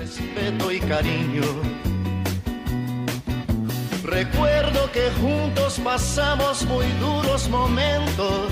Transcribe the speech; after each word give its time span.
respeto 0.00 0.72
y 0.72 0.80
cariño. 0.80 1.42
Recuerdo 4.02 4.90
que 4.92 5.10
juntos 5.20 5.78
pasamos 5.84 6.64
muy 6.64 6.86
duros 7.00 7.50
momentos 7.50 8.48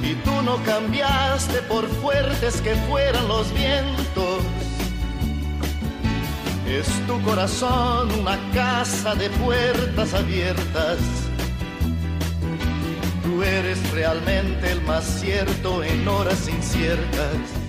y 0.00 0.14
tú 0.24 0.42
no 0.42 0.62
cambiaste 0.62 1.60
por 1.62 1.88
fuertes 2.00 2.60
que 2.60 2.76
fueran 2.88 3.26
los 3.26 3.52
vientos. 3.52 4.44
Es 6.68 6.86
tu 7.08 7.20
corazón 7.22 8.12
una 8.20 8.38
casa 8.54 9.16
de 9.16 9.28
puertas 9.30 10.14
abiertas. 10.14 10.98
Tú 13.24 13.42
eres 13.42 13.90
realmente 13.90 14.70
el 14.70 14.80
más 14.82 15.04
cierto 15.04 15.82
en 15.82 16.06
horas 16.06 16.48
inciertas. 16.48 17.65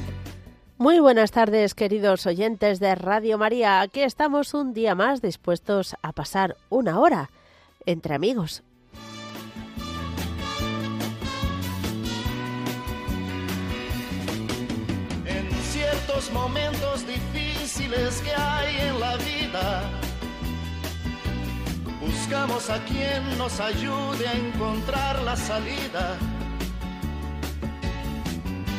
Muy 0.80 1.00
buenas 1.00 1.32
tardes, 1.32 1.73
queridos 1.73 2.28
oyentes 2.28 2.80
de 2.80 2.94
Radio 2.94 3.40
María. 3.40 3.81
Aquí 3.81 4.02
estamos 4.02 4.54
un 4.54 4.76
día 4.76 4.94
más 4.94 5.23
dispuestos 5.23 5.95
a 6.03 6.12
pasar 6.12 6.55
una 6.70 7.00
hora 7.00 7.31
entre 7.88 8.13
amigos. 8.13 8.62
En 15.26 15.52
ciertos 15.63 16.31
momentos 16.31 17.08
difíciles 17.08 18.22
que 18.22 18.34
hay 18.39 18.78
en 18.78 19.00
la 19.00 19.16
vida, 19.17 19.81
buscamos 22.00 22.70
a 22.70 22.86
quien 22.86 23.36
nos 23.39 23.59
ayude 23.59 24.28
a 24.28 24.34
encontrar 24.34 25.23
la 25.23 25.36
salida 25.36 26.20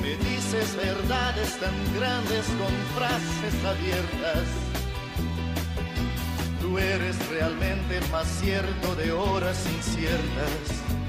me 0.00 0.16
dices 0.16 0.76
verdades 0.76 1.58
tan 1.58 1.74
grandes 1.98 2.46
con 2.58 2.74
frases 2.96 3.64
abiertas. 3.64 4.44
Tú 6.60 6.78
eres 6.78 7.16
realmente 7.28 8.00
más 8.12 8.26
cierto 8.40 8.94
de 8.96 9.12
horas 9.12 9.66
inciertas. 9.76 10.99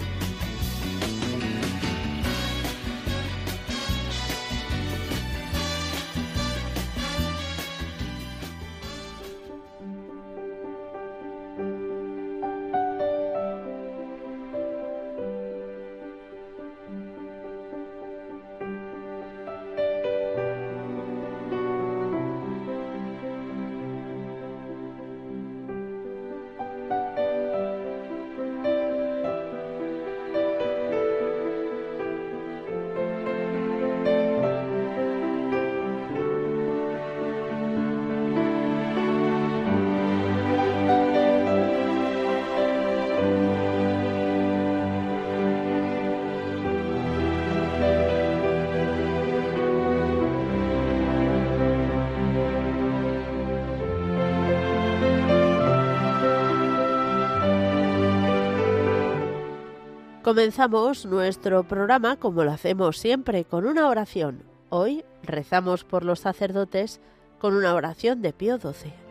Comenzamos 60.31 61.05
nuestro 61.05 61.65
programa 61.65 62.15
como 62.15 62.45
lo 62.45 62.51
hacemos 62.51 62.97
siempre, 62.97 63.43
con 63.43 63.65
una 63.65 63.89
oración. 63.89 64.43
Hoy 64.69 65.03
rezamos 65.23 65.83
por 65.83 66.05
los 66.05 66.21
sacerdotes 66.21 67.01
con 67.37 67.53
una 67.53 67.75
oración 67.75 68.21
de 68.21 68.31
Pío 68.31 68.57
XII. 68.57 69.10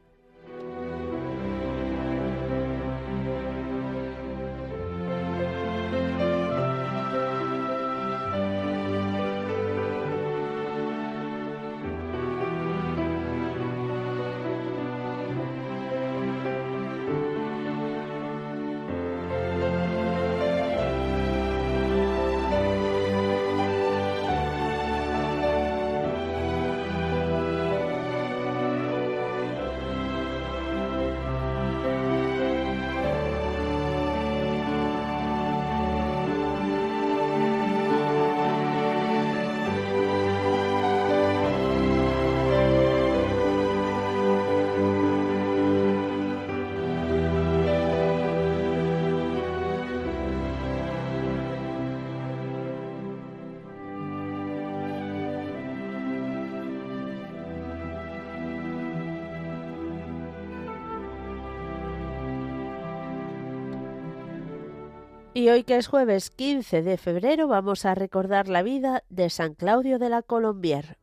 Y 65.41 65.49
hoy 65.49 65.63
que 65.63 65.75
es 65.75 65.87
jueves 65.87 66.29
15 66.29 66.83
de 66.83 66.97
febrero 66.97 67.47
vamos 67.47 67.85
a 67.85 67.95
recordar 67.95 68.47
la 68.47 68.61
vida 68.61 69.03
de 69.09 69.31
San 69.31 69.55
Claudio 69.55 69.97
de 69.97 70.07
la 70.07 70.21
Colombier. 70.21 70.99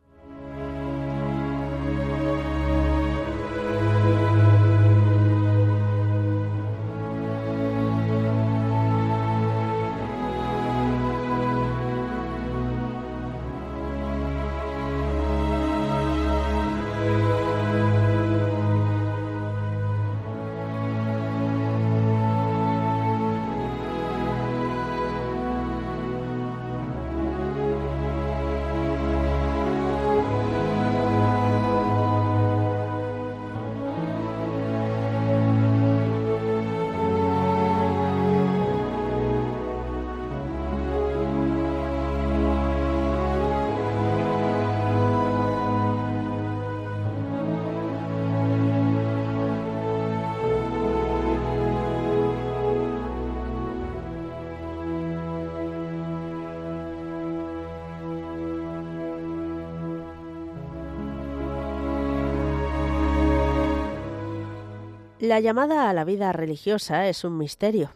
La 65.21 65.41
llamada 65.41 65.91
a 65.91 65.95
la 65.95 66.05
vida 66.05 66.31
religiosa 66.31 67.09
es 67.09 67.25
un 67.25 67.39
misterio. 67.39 67.91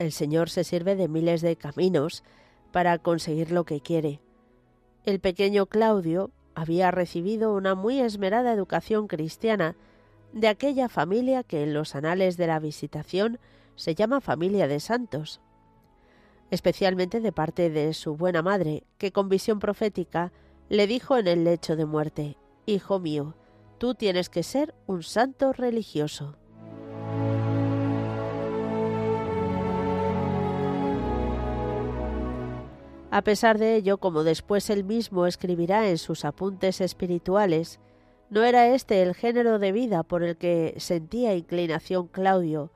El 0.00 0.10
Señor 0.10 0.50
se 0.50 0.64
sirve 0.64 0.96
de 0.96 1.06
miles 1.06 1.40
de 1.40 1.54
caminos 1.54 2.24
para 2.72 2.98
conseguir 2.98 3.52
lo 3.52 3.62
que 3.62 3.80
quiere. 3.80 4.20
El 5.04 5.20
pequeño 5.20 5.66
Claudio 5.66 6.32
había 6.56 6.90
recibido 6.90 7.54
una 7.54 7.76
muy 7.76 8.00
esmerada 8.00 8.52
educación 8.52 9.06
cristiana 9.06 9.76
de 10.32 10.48
aquella 10.48 10.88
familia 10.88 11.44
que 11.44 11.62
en 11.62 11.74
los 11.74 11.94
anales 11.94 12.36
de 12.36 12.48
la 12.48 12.58
visitación 12.58 13.38
se 13.76 13.94
llama 13.94 14.20
familia 14.20 14.66
de 14.66 14.80
santos, 14.80 15.40
especialmente 16.50 17.20
de 17.20 17.30
parte 17.30 17.70
de 17.70 17.94
su 17.94 18.16
buena 18.16 18.42
madre, 18.42 18.82
que 18.98 19.12
con 19.12 19.28
visión 19.28 19.60
profética 19.60 20.32
le 20.68 20.88
dijo 20.88 21.16
en 21.18 21.28
el 21.28 21.44
lecho 21.44 21.76
de 21.76 21.86
muerte, 21.86 22.36
Hijo 22.66 22.98
mío, 22.98 23.36
tú 23.78 23.94
tienes 23.94 24.28
que 24.28 24.42
ser 24.42 24.74
un 24.88 25.04
santo 25.04 25.52
religioso. 25.52 26.36
A 33.14 33.22
pesar 33.22 33.58
de 33.58 33.76
ello, 33.76 33.98
como 33.98 34.24
después 34.24 34.68
él 34.70 34.82
mismo 34.82 35.26
escribirá 35.26 35.88
en 35.88 35.98
sus 35.98 36.24
apuntes 36.24 36.80
espirituales, 36.80 37.78
no 38.28 38.42
era 38.42 38.66
este 38.74 39.02
el 39.02 39.14
género 39.14 39.60
de 39.60 39.70
vida 39.70 40.02
por 40.02 40.24
el 40.24 40.36
que 40.36 40.74
sentía 40.78 41.36
inclinación 41.36 42.08
Claudio, 42.08 42.72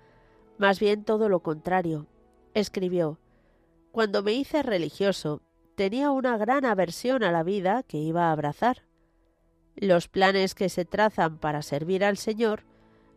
más 0.56 0.78
bien 0.78 1.02
todo 1.02 1.28
lo 1.28 1.40
contrario. 1.40 2.06
Escribió 2.54 3.18
Cuando 3.90 4.22
me 4.22 4.32
hice 4.32 4.62
religioso, 4.62 5.42
tenía 5.74 6.12
una 6.12 6.38
gran 6.38 6.64
aversión 6.64 7.24
a 7.24 7.32
la 7.32 7.42
vida 7.42 7.82
que 7.82 7.98
iba 7.98 8.28
a 8.28 8.32
abrazar. 8.32 8.84
Los 9.74 10.06
planes 10.06 10.54
que 10.54 10.68
se 10.68 10.84
trazan 10.84 11.38
para 11.38 11.62
servir 11.62 12.04
al 12.04 12.16
Señor 12.16 12.62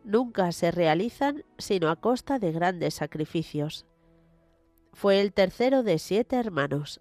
nunca 0.02 0.50
se 0.50 0.72
realizan 0.72 1.44
sino 1.56 1.88
a 1.88 1.94
costa 1.94 2.40
de 2.40 2.50
grandes 2.50 2.94
sacrificios. 2.94 3.86
Fue 4.92 5.20
el 5.20 5.32
tercero 5.32 5.84
de 5.84 6.00
siete 6.00 6.34
hermanos. 6.34 7.00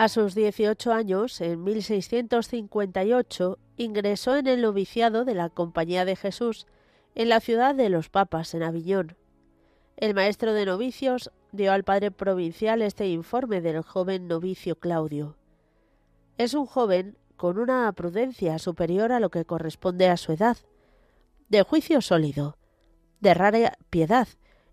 A 0.00 0.08
sus 0.08 0.34
18 0.34 0.94
años, 0.94 1.42
en 1.42 1.62
1658, 1.62 3.58
ingresó 3.76 4.34
en 4.34 4.46
el 4.46 4.62
noviciado 4.62 5.26
de 5.26 5.34
la 5.34 5.50
Compañía 5.50 6.06
de 6.06 6.16
Jesús 6.16 6.66
en 7.14 7.28
la 7.28 7.38
ciudad 7.40 7.74
de 7.74 7.90
los 7.90 8.08
Papas, 8.08 8.54
en 8.54 8.62
Aviñón. 8.62 9.18
El 9.98 10.14
maestro 10.14 10.54
de 10.54 10.64
novicios 10.64 11.30
dio 11.52 11.70
al 11.70 11.84
padre 11.84 12.10
provincial 12.10 12.80
este 12.80 13.08
informe 13.08 13.60
del 13.60 13.82
joven 13.82 14.26
novicio 14.26 14.76
Claudio. 14.76 15.36
Es 16.38 16.54
un 16.54 16.64
joven 16.64 17.18
con 17.36 17.58
una 17.58 17.92
prudencia 17.92 18.58
superior 18.58 19.12
a 19.12 19.20
lo 19.20 19.28
que 19.28 19.44
corresponde 19.44 20.08
a 20.08 20.16
su 20.16 20.32
edad, 20.32 20.56
de 21.50 21.62
juicio 21.62 22.00
sólido, 22.00 22.56
de 23.20 23.34
rara 23.34 23.76
piedad, 23.90 24.28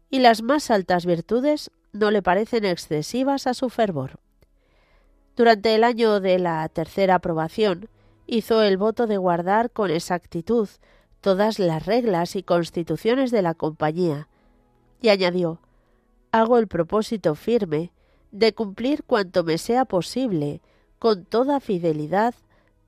y 0.09 0.19
las 0.19 0.41
más 0.41 0.71
altas 0.71 1.05
virtudes 1.05 1.69
no 1.91 2.11
le 2.11 2.21
parecen 2.21 2.63
excesivas 2.63 3.45
a 3.45 3.53
su 3.53 3.69
fervor. 3.69 4.21
Durante 5.37 5.75
el 5.75 5.83
año 5.83 6.19
de 6.19 6.39
la 6.39 6.67
tercera 6.67 7.13
aprobación, 7.13 7.89
hizo 8.25 8.63
el 8.63 8.77
voto 8.77 9.05
de 9.05 9.17
guardar 9.17 9.69
con 9.69 9.91
exactitud 9.91 10.67
todas 11.21 11.59
las 11.59 11.85
reglas 11.85 12.35
y 12.35 12.41
constituciones 12.41 13.29
de 13.29 13.43
la 13.43 13.53
compañía, 13.53 14.29
y 14.99 15.09
añadió 15.09 15.59
Hago 16.31 16.57
el 16.57 16.67
propósito 16.67 17.35
firme 17.35 17.91
de 18.31 18.55
cumplir 18.55 19.03
cuanto 19.03 19.43
me 19.43 19.59
sea 19.59 19.85
posible, 19.85 20.59
con 20.97 21.23
toda 21.23 21.59
fidelidad, 21.59 22.33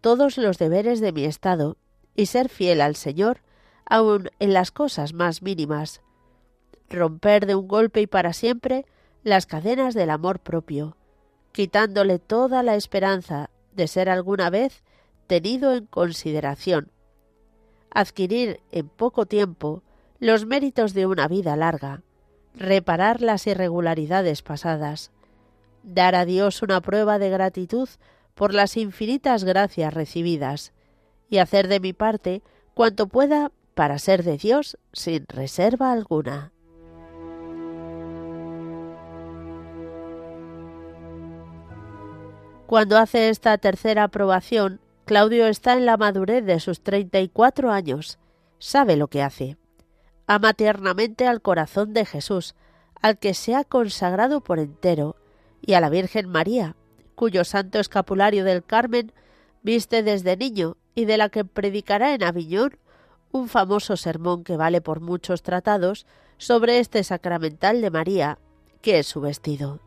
todos 0.01 0.39
los 0.39 0.57
deberes 0.57 1.01
de 1.01 1.11
mi 1.11 1.25
estado, 1.25 1.77
y 2.15 2.25
ser 2.25 2.49
fiel 2.49 2.81
al 2.81 2.95
Señor, 2.95 3.41
aun 3.85 4.31
en 4.39 4.53
las 4.53 4.71
cosas 4.71 5.13
más 5.13 5.43
mínimas. 5.43 6.01
Romper 6.89 7.45
de 7.45 7.53
un 7.53 7.67
golpe 7.67 8.01
y 8.01 8.07
para 8.07 8.33
siempre 8.33 8.87
las 9.23 9.45
cadenas 9.45 9.93
del 9.93 10.09
amor 10.09 10.39
propio, 10.39 10.95
quitándole 11.51 12.19
toda 12.19 12.63
la 12.63 12.75
esperanza 12.75 13.49
de 13.73 13.87
ser 13.87 14.09
alguna 14.09 14.49
vez 14.49 14.83
tenido 15.27 15.73
en 15.73 15.85
consideración. 15.85 16.91
Adquirir 17.91 18.61
en 18.71 18.87
poco 18.89 19.25
tiempo 19.25 19.83
los 20.19 20.45
méritos 20.45 20.93
de 20.93 21.05
una 21.05 21.27
vida 21.27 21.55
larga, 21.55 22.01
reparar 22.55 23.21
las 23.21 23.47
irregularidades 23.47 24.41
pasadas, 24.41 25.11
dar 25.83 26.15
a 26.15 26.25
Dios 26.25 26.61
una 26.61 26.81
prueba 26.81 27.19
de 27.19 27.29
gratitud 27.29 27.89
por 28.35 28.53
las 28.53 28.77
infinitas 28.77 29.43
gracias 29.43 29.93
recibidas, 29.93 30.73
y 31.29 31.37
hacer 31.37 31.67
de 31.67 31.79
mi 31.79 31.93
parte 31.93 32.41
cuanto 32.73 33.07
pueda 33.07 33.51
para 33.75 33.99
ser 33.99 34.23
de 34.23 34.37
Dios 34.37 34.77
sin 34.93 35.25
reserva 35.27 35.91
alguna. 35.91 36.51
Cuando 42.69 42.99
hace 42.99 43.29
esta 43.29 43.57
tercera 43.57 44.03
aprobación, 44.03 44.79
Claudio 45.05 45.47
está 45.47 45.73
en 45.73 45.87
la 45.87 45.97
madurez 45.97 46.45
de 46.45 46.59
sus 46.59 46.81
treinta 46.81 47.19
y 47.19 47.27
cuatro 47.27 47.71
años. 47.71 48.19
Sabe 48.59 48.95
lo 48.95 49.07
que 49.07 49.23
hace. 49.23 49.57
Ama 50.27 50.53
tiernamente 50.53 51.25
al 51.25 51.41
corazón 51.41 51.95
de 51.95 52.05
Jesús, 52.05 52.53
al 53.01 53.17
que 53.17 53.33
se 53.33 53.55
ha 53.55 53.63
consagrado 53.63 54.41
por 54.41 54.59
entero, 54.59 55.15
y 55.65 55.73
a 55.73 55.81
la 55.81 55.89
Virgen 55.89 56.29
María, 56.29 56.75
cuyo 57.15 57.43
santo 57.43 57.79
escapulario 57.79 58.43
del 58.43 58.63
Carmen 58.63 59.13
viste 59.63 60.03
desde 60.03 60.37
niño 60.37 60.77
y 60.93 61.05
de 61.05 61.17
la 61.17 61.29
que 61.29 61.45
predicará 61.45 62.13
en 62.13 62.23
Aviñón 62.23 62.77
un 63.31 63.49
famoso 63.49 63.97
sermón 63.97 64.43
que 64.43 64.57
vale 64.57 64.79
por 64.79 64.99
muchos 64.99 65.41
tratados 65.41 66.05
sobre 66.37 66.77
este 66.77 67.03
sacramental 67.03 67.81
de 67.81 67.89
María, 67.89 68.37
que 68.83 68.99
es 68.99 69.07
su 69.07 69.21
vestido. 69.21 69.79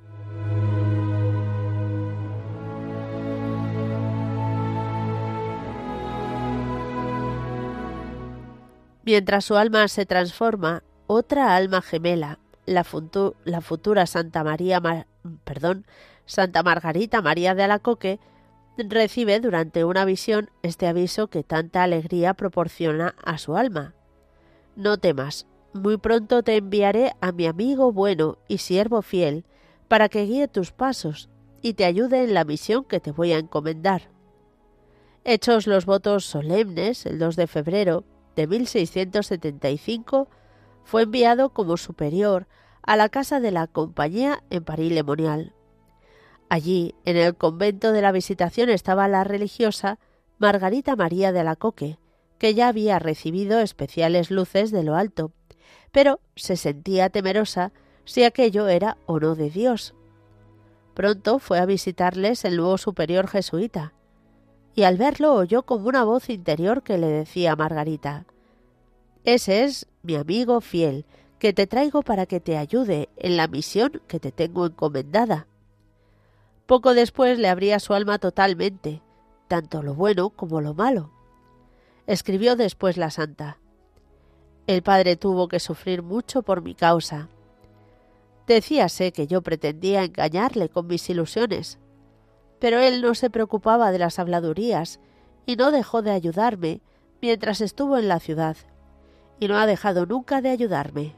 Mientras 9.05 9.45
su 9.45 9.57
alma 9.57 9.89
se 9.89 10.07
transforma, 10.07 10.85
otra 11.07 11.57
alma 11.57 11.83
gemela, 11.83 12.39
la, 12.67 12.85
futura 12.85 14.07
Santa 14.07 14.45
María, 14.45 14.81
perdón, 15.45 15.87
Santa 16.25 16.63
Margarita 16.63 17.21
María 17.21 17.55
de 17.55 17.65
Alacoque, 17.65 18.21
recibe 18.79 19.41
durante 19.41 19.85
una 19.85 20.05
visión 20.05 20.51
este 20.63 20.87
aviso 20.87 21.27
que 21.27 21.43
tanta 21.43 21.83
alegría 21.83 22.35
proporciona 22.35 23.15
a 23.25 23.39
su 23.39 23.57
alma. 23.57 23.95
No 24.77 24.97
temas, 24.99 25.47
muy 25.73 25.97
pronto 25.97 26.43
te 26.43 26.57
enviaré 26.57 27.13
a 27.21 27.33
mi 27.33 27.47
amigo 27.47 27.93
bueno 27.93 28.39
y 28.49 28.59
siervo 28.59 29.03
fiel, 29.03 29.45
para 29.89 30.09
que 30.09 30.25
guíe 30.25 30.49
tus 30.49 30.73
pasos 30.73 31.29
y 31.61 31.75
te 31.75 31.85
ayude 31.85 32.25
en 32.25 32.35
la 32.35 32.45
misión 32.45 32.85
que 32.85 33.01
te 33.01 33.11
voy 33.11 33.33
a 33.33 33.39
encomendar. 33.39 34.11
Hechos 35.25 35.67
los 35.67 35.87
votos 35.87 36.25
solemnes 36.25 37.05
el 37.05 37.19
2 37.19 37.37
de 37.37 37.47
febrero 37.47 38.05
de 38.37 38.47
1675, 38.47 40.29
fue 40.85 41.03
enviado 41.03 41.51
como 41.51 41.77
superior 41.77 42.47
a 42.83 42.97
la 42.97 43.09
casa 43.09 43.41
de 43.41 43.51
la 43.51 43.67
compañía 43.67 44.43
en 44.51 44.65
París-le-Monial. 44.65 45.55
Allí, 46.49 46.95
en 47.05 47.17
el 47.17 47.37
convento 47.37 47.93
de 47.93 48.03
la 48.03 48.13
Visitación, 48.13 48.69
estaba 48.69 49.09
la 49.09 49.25
religiosa 49.25 49.99
Margarita 50.39 50.97
María 50.97 51.33
de 51.33 51.41
Alacoque, 51.41 51.99
que 52.39 52.55
ya 52.55 52.69
había 52.69 52.99
recibido 52.99 53.61
especiales 53.61 54.31
luces 54.31 54.71
de 54.71 54.83
lo 54.83 54.97
alto, 54.97 55.33
pero 55.93 56.21
se 56.35 56.57
sentía 56.57 57.11
temerosa 57.11 57.73
si 58.05 58.25
aquello 58.25 58.69
era 58.69 58.97
o 59.07 59.21
no 59.21 59.35
de 59.35 59.51
Dios. 59.51 59.95
Pronto 60.95 61.39
fue 61.39 61.59
a 61.59 61.67
visitarles 61.67 62.45
el 62.45 62.57
nuevo 62.57 62.77
superior 62.79 63.29
jesuita, 63.29 63.95
y 64.75 64.85
al 64.85 64.97
verlo 64.97 65.35
oyó 65.35 65.63
como 65.65 65.89
una 65.89 66.05
voz 66.05 66.31
interior 66.31 66.83
que 66.83 66.99
le 66.99 67.09
decía 67.09 67.57
Margarita 67.57 68.25
Ese 69.25 69.65
es 69.65 69.87
mi 70.03 70.17
amigo 70.17 70.61
fiel, 70.61 71.05
que 71.39 71.53
te 71.53 71.67
traigo 71.67 72.03
para 72.03 72.27
que 72.27 72.41
te 72.41 72.57
ayude 72.57 73.09
en 73.17 73.37
la 73.37 73.49
misión 73.49 74.01
que 74.07 74.21
te 74.21 74.33
tengo 74.33 74.67
encomendada. 74.67 75.47
Poco 76.67 76.95
después 76.95 77.39
le 77.39 77.49
abría 77.49 77.81
su 77.81 77.95
alma 77.95 78.19
totalmente, 78.19 79.03
tanto 79.49 79.83
lo 79.83 79.95
bueno 79.95 80.31
como 80.31 80.61
lo 80.61 80.73
malo. 80.73 81.11
Escribió 82.07 82.57
después 82.57 82.97
la 82.97 83.11
santa. 83.11 83.59
El 84.67 84.83
padre 84.83 85.17
tuvo 85.17 85.49
que 85.49 85.61
sufrir 85.61 86.03
mucho 86.03 86.43
por 86.43 86.63
mi 86.63 86.75
causa. 86.75 87.29
Decíase 88.47 89.13
que 89.13 89.27
yo 89.27 89.43
pretendía 89.43 90.05
engañarle 90.05 90.69
con 90.69 90.87
mis 90.87 91.09
ilusiones, 91.11 91.79
pero 92.63 92.79
él 92.79 93.03
no 93.03 93.17
se 93.17 93.29
preocupaba 93.29 93.91
de 93.91 93.99
las 93.99 94.21
habladurías 94.21 95.01
y 95.47 95.57
no 95.57 95.73
dejó 95.73 96.01
de 96.01 96.13
ayudarme 96.13 96.81
mientras 97.21 97.61
estuvo 97.61 97.99
en 97.99 98.07
la 98.07 98.21
ciudad, 98.21 98.57
y 99.41 99.49
no 99.49 99.59
ha 99.59 99.67
dejado 99.67 100.07
nunca 100.07 100.41
de 100.41 100.51
ayudarme. 100.51 101.17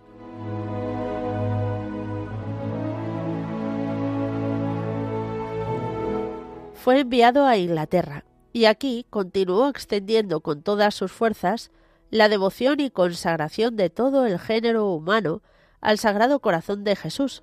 fue 6.72 7.00
enviado 7.00 7.46
a 7.46 7.58
Inglaterra 7.58 8.24
y 8.54 8.64
aquí 8.64 9.06
continuó 9.10 9.68
extendiendo 9.68 10.40
con 10.40 10.62
todas 10.62 10.94
sus 10.94 11.12
fuerzas 11.12 11.70
la 12.10 12.30
devoción 12.30 12.80
y 12.80 12.90
consagración 12.90 13.76
de 13.76 13.90
todo 13.90 14.24
el 14.24 14.38
género 14.38 14.90
humano 14.92 15.42
al 15.82 15.98
Sagrado 15.98 16.40
Corazón 16.40 16.84
de 16.84 16.96
Jesús, 16.96 17.42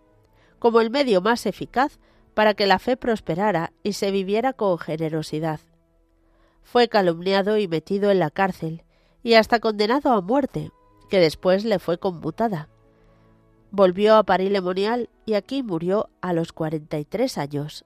como 0.57 0.81
el 0.81 0.89
medio 0.89 1.21
más 1.21 1.45
eficaz 1.45 1.99
para 2.33 2.53
que 2.53 2.67
la 2.67 2.79
fe 2.79 2.97
prosperara 2.97 3.73
y 3.83 3.93
se 3.93 4.11
viviera 4.11 4.53
con 4.53 4.77
generosidad. 4.77 5.59
Fue 6.63 6.87
calumniado 6.87 7.57
y 7.57 7.67
metido 7.67 8.11
en 8.11 8.19
la 8.19 8.29
cárcel, 8.29 8.83
y 9.23 9.33
hasta 9.33 9.59
condenado 9.59 10.11
a 10.11 10.21
muerte, 10.21 10.71
que 11.09 11.19
después 11.19 11.65
le 11.65 11.79
fue 11.79 11.97
conmutada. 11.97 12.69
Volvió 13.71 14.15
a 14.15 14.23
París 14.23 14.51
Lemonial 14.51 15.09
y 15.25 15.33
aquí 15.33 15.63
murió 15.63 16.09
a 16.21 16.33
los 16.33 16.53
cuarenta 16.53 16.97
y 16.99 17.05
tres 17.05 17.37
años. 17.37 17.85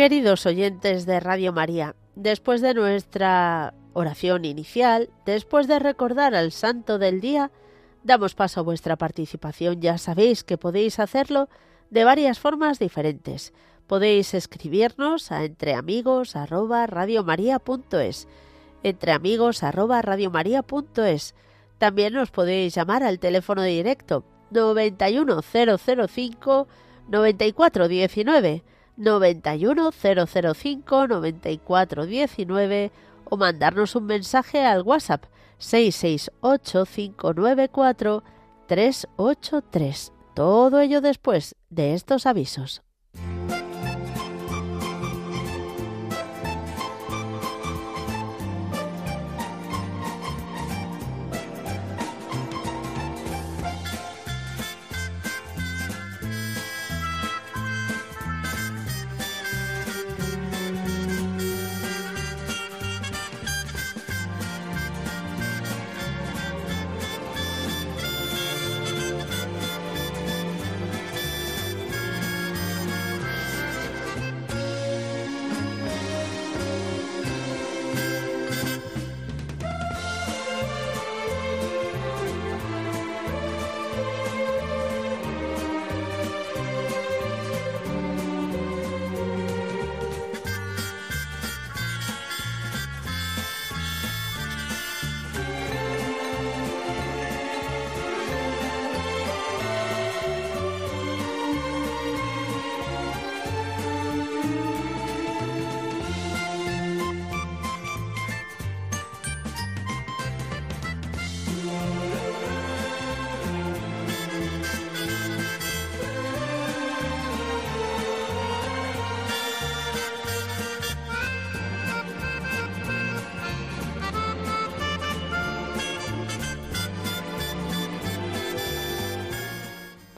Queridos 0.00 0.46
oyentes 0.46 1.04
de 1.04 1.20
Radio 1.20 1.52
María, 1.52 1.94
después 2.14 2.62
de 2.62 2.72
nuestra 2.72 3.74
oración 3.92 4.46
inicial, 4.46 5.10
después 5.26 5.68
de 5.68 5.78
recordar 5.78 6.34
al 6.34 6.52
santo 6.52 6.98
del 6.98 7.20
día, 7.20 7.50
damos 8.02 8.34
paso 8.34 8.60
a 8.60 8.62
vuestra 8.62 8.96
participación. 8.96 9.82
Ya 9.82 9.98
sabéis 9.98 10.42
que 10.42 10.56
podéis 10.56 11.00
hacerlo 11.00 11.50
de 11.90 12.04
varias 12.04 12.38
formas 12.38 12.78
diferentes. 12.78 13.52
Podéis 13.86 14.32
escribirnos 14.32 15.32
a 15.32 15.44
entreamigos@radiomaria.es, 15.44 18.26
entreamigos@radiomaria.es. 18.82 21.34
También 21.76 22.14
nos 22.14 22.30
podéis 22.30 22.74
llamar 22.74 23.02
al 23.02 23.18
teléfono 23.18 23.62
directo 23.64 24.24
91005 24.50 26.68
9419 27.06 28.64
91 29.00 29.92
005 29.92 31.08
94 31.08 32.06
19 32.06 32.92
o 33.24 33.36
mandarnos 33.38 33.96
un 33.96 34.04
mensaje 34.04 34.64
al 34.64 34.82
WhatsApp 34.82 35.24
668 35.58 36.84
594 36.84 38.22
383. 38.66 40.12
Todo 40.34 40.80
ello 40.80 41.00
después 41.00 41.56
de 41.70 41.94
estos 41.94 42.26
avisos. 42.26 42.82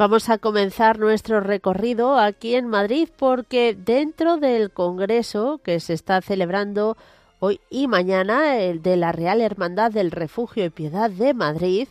Vamos 0.02 0.30
a 0.30 0.38
comenzar 0.38 0.98
nuestro 0.98 1.38
recorrido 1.38 2.18
aquí 2.18 2.56
en 2.56 2.66
Madrid 2.66 3.08
porque 3.16 3.76
dentro 3.78 4.36
del 4.36 4.72
Congreso 4.72 5.60
que 5.62 5.78
se 5.78 5.92
está 5.92 6.20
celebrando 6.20 6.96
hoy 7.38 7.60
y 7.70 7.86
mañana, 7.86 8.56
el 8.58 8.82
de 8.82 8.96
la 8.96 9.12
Real 9.12 9.40
Hermandad 9.40 9.92
del 9.92 10.10
Refugio 10.10 10.64
y 10.64 10.70
Piedad 10.70 11.08
de 11.08 11.34
Madrid, 11.34 11.86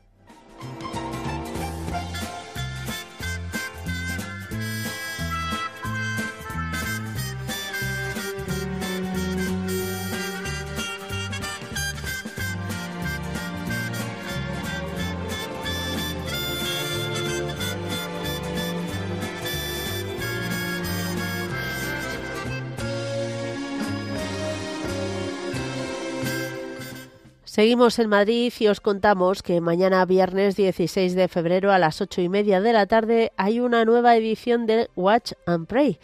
Seguimos 27.53 27.99
en 27.99 28.09
Madrid 28.09 28.51
y 28.61 28.69
os 28.69 28.81
contamos 28.81 29.43
que 29.43 29.61
mañana 29.61 30.07
viernes 30.07 30.57
16 30.57 31.15
de 31.15 31.29
febrero 31.29 31.71
a 31.71 31.79
las 31.79 32.01
ocho 32.01 32.23
y 32.23 32.31
media 32.31 32.63
de 32.63 32.73
la 32.73 32.87
tarde 32.87 33.31
hay 33.37 33.61
una 33.61 33.85
nueva 33.85 34.17
edición 34.17 34.65
de 34.65 34.89
Watch 34.97 35.33
and 35.45 35.67
Pray, 35.67 35.99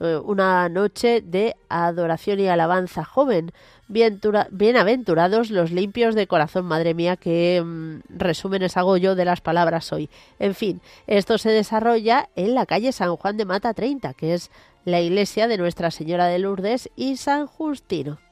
eh, 0.00 0.16
una 0.24 0.66
noche 0.70 1.20
de 1.20 1.56
adoración 1.68 2.40
y 2.40 2.48
alabanza 2.48 3.04
joven. 3.04 3.52
Bienaventurados 3.86 5.50
los 5.50 5.72
limpios 5.72 6.14
de 6.14 6.26
corazón, 6.26 6.64
madre 6.64 6.94
mía, 6.94 7.18
que 7.18 7.62
mm, 7.62 7.98
resúmenes 8.08 8.78
hago 8.78 8.96
yo 8.96 9.14
de 9.14 9.26
las 9.26 9.42
palabras 9.42 9.92
hoy. 9.92 10.08
En 10.38 10.54
fin, 10.54 10.80
esto 11.06 11.36
se 11.36 11.50
desarrolla 11.50 12.30
en 12.34 12.54
la 12.54 12.64
calle 12.64 12.92
San 12.92 13.14
Juan 13.14 13.36
de 13.36 13.44
Mata 13.44 13.74
30, 13.74 14.14
que 14.14 14.32
es 14.32 14.50
la 14.86 15.02
iglesia 15.02 15.48
de 15.48 15.58
Nuestra 15.58 15.90
Señora 15.90 16.28
de 16.28 16.38
Lourdes 16.38 16.88
y 16.96 17.18
San 17.18 17.46
Justino. 17.46 18.23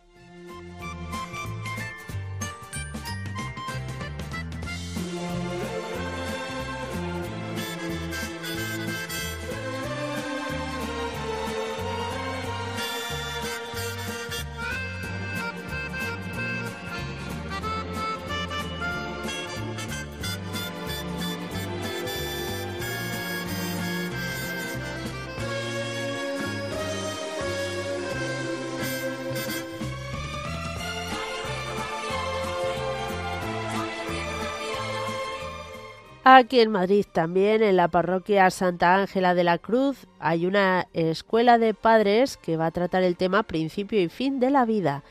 Aquí 36.34 36.60
en 36.60 36.70
Madrid 36.70 37.04
también, 37.12 37.62
en 37.62 37.76
la 37.76 37.88
parroquia 37.88 38.50
Santa 38.50 38.94
Ángela 38.94 39.34
de 39.34 39.44
la 39.44 39.58
Cruz, 39.58 40.06
hay 40.18 40.46
una 40.46 40.88
escuela 40.94 41.58
de 41.58 41.74
padres 41.74 42.38
que 42.38 42.56
va 42.56 42.66
a 42.66 42.70
tratar 42.70 43.02
el 43.02 43.18
tema 43.18 43.42
principio 43.42 44.00
y 44.00 44.08
fin 44.08 44.40
de 44.40 44.48
la 44.48 44.64
vida. 44.64 45.04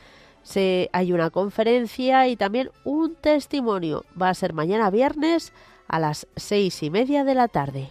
Hay 0.92 1.12
una 1.12 1.30
conferencia 1.30 2.26
y 2.26 2.34
también 2.34 2.70
un 2.84 3.14
testimonio. 3.14 4.04
Va 4.20 4.30
a 4.30 4.34
ser 4.34 4.52
mañana 4.52 4.90
viernes 4.90 5.52
a 5.86 6.00
las 6.00 6.26
seis 6.34 6.82
y 6.82 6.90
media 6.90 7.22
de 7.22 7.34
la 7.34 7.46
tarde. 7.46 7.90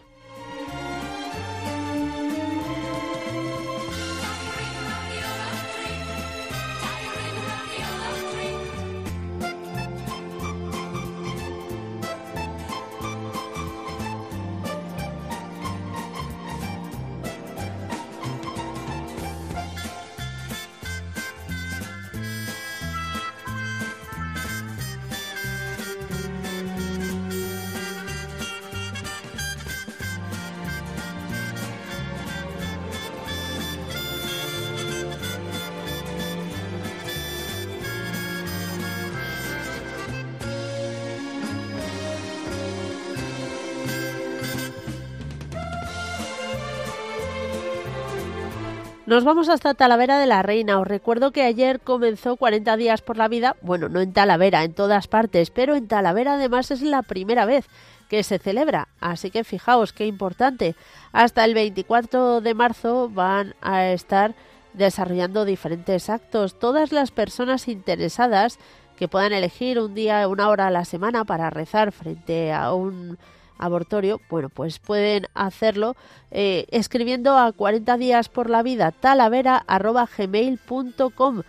Nos 49.11 49.25
vamos 49.25 49.49
hasta 49.49 49.73
Talavera 49.73 50.19
de 50.19 50.25
la 50.25 50.41
Reina. 50.41 50.79
Os 50.79 50.87
recuerdo 50.87 51.33
que 51.33 51.43
ayer 51.43 51.81
comenzó 51.81 52.37
40 52.37 52.77
días 52.77 53.01
por 53.01 53.17
la 53.17 53.27
vida, 53.27 53.57
bueno, 53.61 53.89
no 53.89 53.99
en 53.99 54.13
Talavera, 54.13 54.63
en 54.63 54.73
todas 54.73 55.09
partes, 55.09 55.51
pero 55.51 55.75
en 55.75 55.89
Talavera 55.89 56.35
además 56.35 56.71
es 56.71 56.81
la 56.81 57.01
primera 57.01 57.43
vez 57.43 57.65
que 58.07 58.23
se 58.23 58.39
celebra. 58.39 58.87
Así 59.01 59.29
que 59.29 59.43
fijaos 59.43 59.91
qué 59.91 60.05
importante. 60.05 60.77
Hasta 61.11 61.43
el 61.43 61.55
24 61.55 62.39
de 62.39 62.53
marzo 62.53 63.09
van 63.09 63.53
a 63.59 63.87
estar 63.87 64.33
desarrollando 64.71 65.43
diferentes 65.43 66.09
actos. 66.09 66.57
Todas 66.57 66.93
las 66.93 67.11
personas 67.11 67.67
interesadas 67.67 68.59
que 68.95 69.09
puedan 69.09 69.33
elegir 69.33 69.77
un 69.81 69.93
día, 69.93 70.25
una 70.29 70.47
hora 70.47 70.67
a 70.67 70.71
la 70.71 70.85
semana 70.85 71.25
para 71.25 71.49
rezar 71.49 71.91
frente 71.91 72.53
a 72.53 72.73
un 72.73 73.17
abortorio, 73.61 74.19
bueno, 74.29 74.49
pues 74.49 74.79
pueden 74.79 75.27
hacerlo 75.33 75.95
eh, 76.31 76.65
escribiendo 76.71 77.37
a 77.37 77.51
40 77.53 77.95
días 77.97 78.27
por 78.27 78.49
la 78.49 78.63
vida 78.63 78.91
talavera 78.91 79.63
arroba 79.67 80.09
gmail.com 80.17 81.43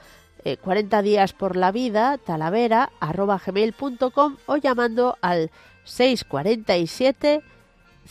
40 0.61 0.99
eh, 0.99 1.03
días 1.03 1.33
por 1.33 1.57
la 1.57 1.73
vida 1.73 2.19
talavera 2.19 2.91
arroba 3.01 3.41
gmail.com 3.45 4.37
o 4.47 4.57
llamando 4.57 5.17
al 5.21 5.51
647 5.85 7.43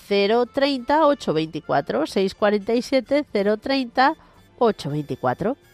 030 0.08 1.08
824 1.08 2.08
647 2.08 3.26
030 3.58 4.16
824 4.58 5.71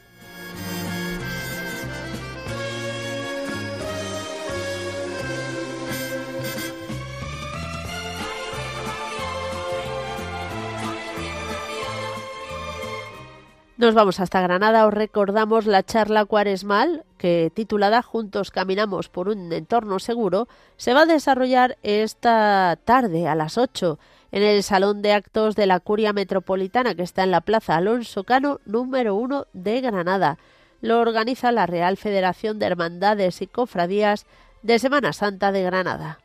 Nos 13.77 13.93
vamos 13.93 14.19
hasta 14.19 14.41
Granada, 14.41 14.87
os 14.87 14.93
recordamos 14.93 15.67
la 15.67 15.83
charla 15.83 16.25
cuaresmal 16.25 17.05
que 17.19 17.51
titulada 17.53 18.01
Juntos 18.01 18.49
caminamos 18.49 19.07
por 19.07 19.29
un 19.29 19.53
entorno 19.53 19.99
seguro 19.99 20.47
se 20.77 20.95
va 20.95 21.01
a 21.01 21.05
desarrollar 21.05 21.77
esta 21.83 22.79
tarde 22.85 23.27
a 23.27 23.35
las 23.35 23.59
8 23.59 23.99
en 24.31 24.41
el 24.41 24.63
Salón 24.63 25.03
de 25.03 25.13
Actos 25.13 25.55
de 25.55 25.67
la 25.67 25.79
Curia 25.79 26.11
Metropolitana 26.11 26.95
que 26.95 27.03
está 27.03 27.23
en 27.23 27.29
la 27.29 27.41
Plaza 27.41 27.75
Alonso 27.75 28.23
Cano 28.23 28.61
número 28.65 29.13
1 29.13 29.45
de 29.53 29.79
Granada. 29.81 30.39
Lo 30.81 30.99
organiza 30.99 31.51
la 31.51 31.67
Real 31.67 31.97
Federación 31.97 32.57
de 32.57 32.65
Hermandades 32.65 33.43
y 33.43 33.47
Cofradías 33.47 34.25
de 34.63 34.79
Semana 34.79 35.13
Santa 35.13 35.51
de 35.51 35.61
Granada. 35.61 36.17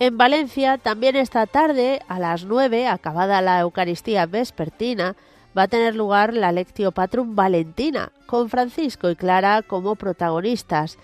En 0.00 0.16
Valencia, 0.16 0.78
también 0.78 1.14
esta 1.14 1.46
tarde, 1.46 2.00
a 2.08 2.18
las 2.18 2.46
9, 2.46 2.88
acabada 2.88 3.42
la 3.42 3.60
Eucaristía 3.60 4.24
vespertina, 4.24 5.14
va 5.56 5.64
a 5.64 5.68
tener 5.68 5.94
lugar 5.94 6.32
la 6.32 6.52
Lectio 6.52 6.90
Patrum 6.90 7.36
Valentina, 7.36 8.10
con 8.24 8.48
Francisco 8.48 9.10
y 9.10 9.14
Clara 9.14 9.60
como 9.60 9.96
protagonistas. 9.96 10.96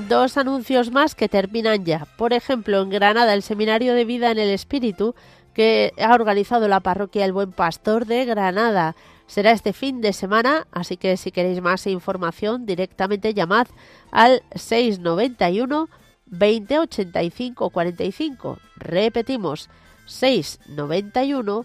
Dos 0.08 0.36
anuncios 0.36 0.90
más 0.90 1.14
que 1.14 1.28
terminan 1.28 1.84
ya. 1.84 2.06
Por 2.16 2.32
ejemplo, 2.32 2.80
en 2.82 2.90
Granada, 2.90 3.34
el 3.34 3.42
Seminario 3.42 3.94
de 3.94 4.04
Vida 4.04 4.30
en 4.30 4.38
el 4.38 4.50
Espíritu, 4.50 5.14
que 5.54 5.92
ha 5.98 6.14
organizado 6.14 6.68
la 6.68 6.80
parroquia 6.80 7.24
El 7.24 7.32
Buen 7.32 7.52
Pastor 7.52 8.06
de 8.06 8.24
Granada. 8.24 8.94
Será 9.26 9.50
este 9.50 9.72
fin 9.72 10.00
de 10.00 10.12
semana, 10.12 10.66
así 10.70 10.96
que 10.96 11.16
si 11.16 11.32
queréis 11.32 11.60
más 11.60 11.86
información, 11.86 12.66
directamente 12.66 13.34
llamad 13.34 13.66
al 14.12 14.42
691 14.54 15.88
20 16.26 16.78
85 16.78 17.70
45. 17.70 18.58
Repetimos, 18.76 19.68
691 20.06 21.64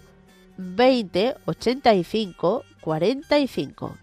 20 0.57 1.35
85 1.45 2.63
45. 2.81 3.97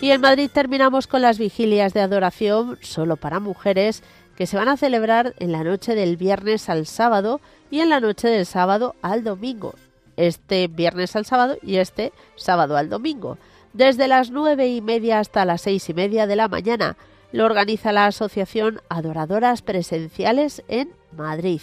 Y 0.00 0.10
en 0.10 0.20
Madrid 0.20 0.50
terminamos 0.52 1.06
con 1.06 1.22
las 1.22 1.38
vigilias 1.38 1.94
de 1.94 2.00
adoración 2.00 2.78
solo 2.82 3.16
para 3.16 3.40
mujeres 3.40 4.02
que 4.36 4.46
se 4.46 4.56
van 4.56 4.68
a 4.68 4.76
celebrar 4.76 5.34
en 5.38 5.52
la 5.52 5.64
noche 5.64 5.94
del 5.94 6.18
viernes 6.18 6.68
al 6.68 6.86
sábado 6.86 7.40
y 7.70 7.80
en 7.80 7.88
la 7.88 8.00
noche 8.00 8.28
del 8.28 8.44
sábado 8.44 8.94
al 9.00 9.24
domingo. 9.24 9.74
Este 10.16 10.68
viernes 10.68 11.16
al 11.16 11.24
sábado 11.24 11.56
y 11.62 11.76
este 11.76 12.12
sábado 12.36 12.76
al 12.76 12.90
domingo. 12.90 13.38
Desde 13.72 14.06
las 14.06 14.30
nueve 14.30 14.68
y 14.68 14.82
media 14.82 15.18
hasta 15.18 15.44
las 15.46 15.62
seis 15.62 15.88
y 15.88 15.94
media 15.94 16.26
de 16.26 16.36
la 16.36 16.48
mañana 16.48 16.96
lo 17.32 17.46
organiza 17.46 17.92
la 17.92 18.06
Asociación 18.06 18.80
Adoradoras 18.88 19.62
Presenciales 19.62 20.62
en 20.68 20.90
Madrid. 21.16 21.60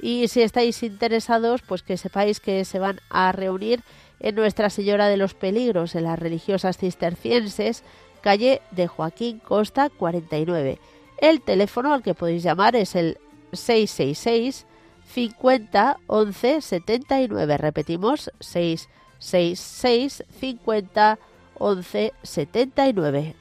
Y 0.00 0.28
si 0.28 0.42
estáis 0.42 0.82
interesados, 0.82 1.62
pues 1.62 1.82
que 1.82 1.96
sepáis 1.96 2.40
que 2.40 2.64
se 2.64 2.78
van 2.78 3.00
a 3.10 3.32
reunir 3.32 3.82
en 4.24 4.34
Nuestra 4.36 4.70
Señora 4.70 5.08
de 5.08 5.18
los 5.18 5.34
Peligros, 5.34 5.94
en 5.94 6.04
las 6.04 6.18
religiosas 6.18 6.78
cistercienses, 6.78 7.84
calle 8.22 8.62
de 8.70 8.86
Joaquín 8.86 9.38
Costa 9.38 9.90
49. 9.90 10.78
El 11.18 11.42
teléfono 11.42 11.92
al 11.92 12.02
que 12.02 12.14
podéis 12.14 12.42
llamar 12.42 12.74
es 12.74 12.94
el 12.94 13.18
666 13.52 14.64
50 15.12 15.98
11 16.06 16.62
79. 16.62 17.58
Repetimos, 17.58 18.30
666 18.40 20.24
50 20.40 21.18
11 21.58 22.12
79. 22.22 23.34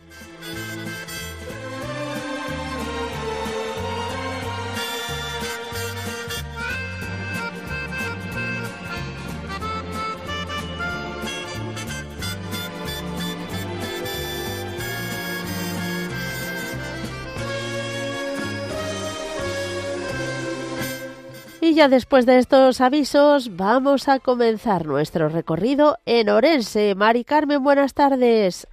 Y 21.64 21.76
ya 21.76 21.88
después 21.88 22.26
de 22.26 22.40
estos 22.40 22.82
avisos, 22.82 23.56
vamos 23.56 24.10
a 24.10 24.20
comenzar 24.20 24.86
nuestro 24.86 25.30
recorrido 25.30 25.96
en 26.06 26.28
Orense. 26.28 26.94
Mari 26.94 27.24
Carmen, 27.24 27.64
buenas 27.64 27.94
tardes. 27.94 28.68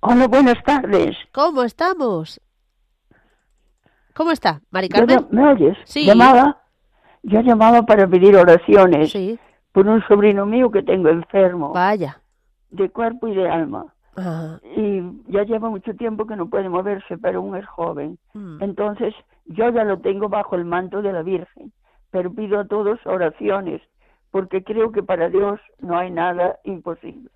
Hola, 0.00 0.28
buenas 0.28 0.62
tardes. 0.62 1.16
¿Cómo 1.32 1.62
estamos? 1.62 2.38
¿Cómo 4.14 4.30
está, 4.30 4.60
Mari 4.70 4.90
Carmen? 4.90 5.26
¿Me 5.30 5.52
oyes? 5.52 5.78
Sí. 5.84 6.04
Llamaba, 6.04 6.58
yo 7.22 7.40
llamaba 7.40 7.80
para 7.86 8.06
pedir 8.06 8.36
oraciones 8.36 9.10
sí. 9.10 9.38
por 9.72 9.86
un 9.86 10.02
sobrino 10.06 10.44
mío 10.44 10.70
que 10.70 10.82
tengo 10.82 11.08
enfermo. 11.08 11.72
Vaya. 11.72 12.20
De 12.68 12.90
cuerpo 12.90 13.26
y 13.26 13.36
de 13.36 13.48
alma. 13.48 13.86
Y 14.76 15.00
ya 15.28 15.44
lleva 15.44 15.70
mucho 15.70 15.94
tiempo 15.94 16.26
que 16.26 16.36
no 16.36 16.50
puede 16.50 16.68
moverse, 16.68 17.16
pero 17.16 17.38
aún 17.38 17.56
es 17.56 17.66
joven. 17.66 18.18
Mm. 18.34 18.62
Entonces, 18.62 19.14
yo 19.46 19.70
ya 19.70 19.84
lo 19.84 20.00
tengo 20.00 20.28
bajo 20.28 20.56
el 20.56 20.66
manto 20.66 21.00
de 21.00 21.10
la 21.10 21.22
Virgen 21.22 21.72
pero 22.14 22.32
pido 22.32 22.60
a 22.60 22.64
todos 22.64 23.00
oraciones, 23.06 23.82
porque 24.30 24.62
creo 24.62 24.92
que 24.92 25.02
para 25.02 25.30
Dios 25.30 25.58
no 25.80 25.98
hay 25.98 26.12
nada 26.12 26.60
imposible. 26.62 27.28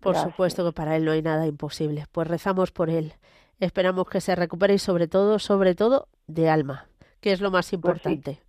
Por 0.00 0.16
supuesto 0.16 0.66
que 0.66 0.72
para 0.72 0.96
Él 0.96 1.06
no 1.06 1.12
hay 1.12 1.22
nada 1.22 1.46
imposible. 1.46 2.04
Pues 2.12 2.28
rezamos 2.28 2.72
por 2.72 2.90
Él. 2.90 3.14
Esperamos 3.58 4.06
que 4.10 4.20
se 4.20 4.36
recupere 4.36 4.74
y 4.74 4.78
sobre 4.78 5.08
todo, 5.08 5.38
sobre 5.38 5.74
todo, 5.74 6.08
de 6.26 6.50
alma, 6.50 6.88
que 7.22 7.32
es 7.32 7.40
lo 7.40 7.50
más 7.50 7.70
Pues 7.70 7.72
importante. 7.72 8.42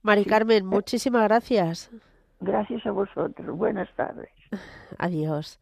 Mari 0.00 0.24
Carmen, 0.24 0.64
muchísimas 0.64 1.24
gracias. 1.24 1.90
Gracias 2.40 2.86
a 2.86 2.92
vosotros. 2.92 3.54
Buenas 3.54 3.94
tardes. 3.94 4.30
Adiós. 4.98 5.60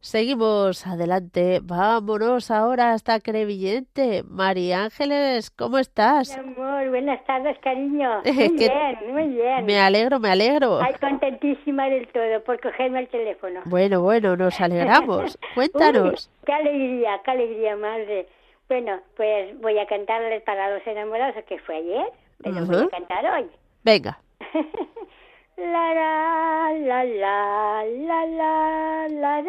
Seguimos 0.00 0.86
adelante. 0.86 1.58
Vámonos 1.62 2.52
ahora 2.52 2.92
hasta 2.92 3.18
Crevillente. 3.18 4.22
María 4.22 4.84
Ángeles, 4.84 5.50
¿cómo 5.50 5.78
estás? 5.78 6.38
Mi 6.38 6.52
amor, 6.52 6.88
buenas 6.88 7.24
tardes, 7.24 7.58
cariño. 7.58 8.22
Muy 8.24 8.48
bien, 8.48 9.12
muy 9.12 9.26
bien. 9.28 9.66
Me 9.66 9.78
alegro, 9.80 10.20
me 10.20 10.30
alegro. 10.30 10.80
Ay, 10.80 10.94
contentísima 11.00 11.88
del 11.88 12.06
todo 12.08 12.42
por 12.44 12.60
cogerme 12.60 13.00
el 13.00 13.08
teléfono. 13.08 13.60
Bueno, 13.64 14.00
bueno, 14.00 14.36
nos 14.36 14.60
alegramos. 14.60 15.36
Cuéntanos. 15.54 16.30
Uy, 16.30 16.44
qué 16.46 16.52
alegría, 16.52 17.20
qué 17.24 17.30
alegría, 17.32 17.76
madre. 17.76 18.28
Bueno, 18.68 19.00
pues 19.16 19.58
voy 19.60 19.78
a 19.78 19.86
cantarles 19.86 20.42
para 20.42 20.70
los 20.74 20.86
enamorados, 20.86 21.44
que 21.44 21.58
fue 21.58 21.76
ayer, 21.76 22.06
pero 22.42 22.64
voy 22.66 22.84
a 22.84 22.88
cantar 22.88 23.24
hoy. 23.34 23.50
Venga. 23.82 24.20
La 25.58 25.92
la 25.92 26.70
la 26.70 27.02
la 27.02 27.82
la 27.82 28.06
la 28.06 29.08
la 29.08 29.08
la 29.08 29.40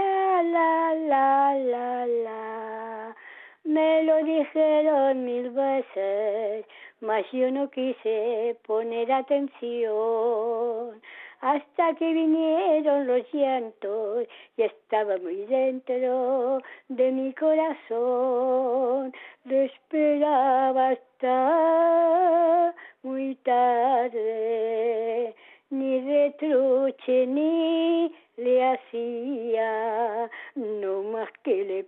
la 0.42 0.94
la 0.96 1.54
la 1.54 2.06
la 2.08 3.16
me 3.64 4.04
lo 4.04 4.24
dijeron 4.24 5.24
mil 5.24 5.52
veces, 5.52 6.66
mas 7.02 7.24
yo 7.32 7.52
no 7.52 7.70
quise 7.70 8.58
poner 8.66 9.12
atención 9.12 11.00
hasta 11.42 11.94
que 11.94 12.12
vinieron 12.12 13.06
los 13.06 13.22
llantos 13.32 14.26
y 14.58 14.64
estaba 14.64 15.16
muy 15.18 15.46
dentro 15.46 16.60
de 16.88 17.12
mi 17.12 17.32
corazón. 17.34 19.14
Lo 19.46 19.56
esperaba 19.56 20.90
hasta 20.90 22.74
muy 23.04 23.36
tarde 23.36 25.36
ni 25.72 26.00
retruche 26.02 27.26
ni 27.28 28.12
le 28.38 28.72
hacía, 28.72 30.30
no 30.56 31.04
más 31.04 31.30
que 31.44 31.64
le 31.64 31.84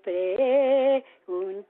preguntaba 1.25 1.65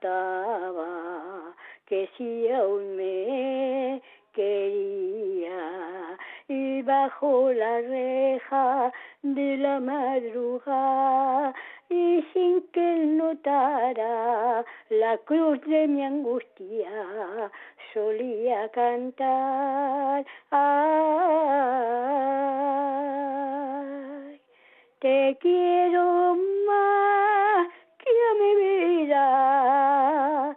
que 1.86 2.10
si 2.18 2.50
aún 2.50 2.96
me 2.96 4.02
quería. 4.34 6.18
Y 6.48 6.82
bajo 6.82 7.54
la 7.54 7.80
reja 7.82 8.92
de 9.22 9.58
la 9.58 9.80
madrugada 9.80 11.54
y 11.92 12.24
sin 12.32 12.62
que 12.72 12.94
él 12.94 13.18
notara 13.18 14.64
la 14.90 15.18
cruz 15.18 15.60
de 15.68 15.88
mi 15.90 16.06
angustia 16.06 17.52
solía 17.94 18.70
cantar 18.70 20.26
ay 20.52 21.20
te 25.00 25.38
quiero 25.42 26.38
más 26.66 27.68
que 27.98 28.10
a 28.30 28.34
mi 28.42 28.52
vida 28.64 30.56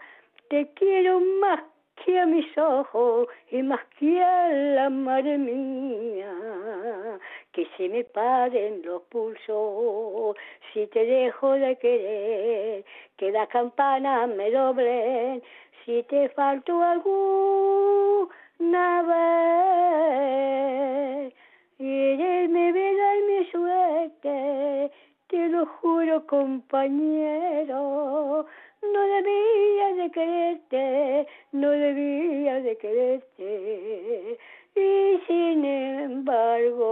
te 0.51 0.70
quiero 0.75 1.18
más 1.40 1.61
que 2.05 2.20
a 2.20 2.27
mis 2.27 2.57
ojos 2.57 3.27
y 3.51 3.61
más 3.62 3.81
que 3.99 4.23
a 4.23 4.49
la 4.77 4.88
madre 4.88 5.37
mía 5.37 6.34
que 7.54 7.66
se 7.76 7.88
me 7.88 8.04
paren 8.04 8.82
los 8.84 9.02
pulsos. 9.02 10.36
Si 10.72 10.86
te 10.88 11.04
dejo 11.04 11.52
de 11.52 11.76
querer 11.76 12.84
que 13.16 13.30
la 13.30 13.46
campana 13.46 14.26
me 14.26 14.50
doble 14.50 15.40
si 15.84 16.02
te 16.04 16.28
faltó 16.30 16.82
alguna 16.82 18.32
vez 21.22 21.32
y 21.78 22.12
eres 22.12 22.50
mi 22.50 22.72
vida 22.72 23.16
y 23.16 23.22
mi 23.22 23.46
suerte. 23.50 24.90
Te 25.28 25.48
lo 25.48 25.64
juro 25.66 26.26
compañero 26.26 27.84
no 28.92 29.00
debía 29.00 29.94
de 29.94 30.10
quererte, 30.10 31.26
no 31.52 31.70
debía 31.70 32.60
de 32.60 32.76
quererte. 32.76 34.38
Y 34.76 35.20
sin 35.26 35.64
embargo, 35.64 36.90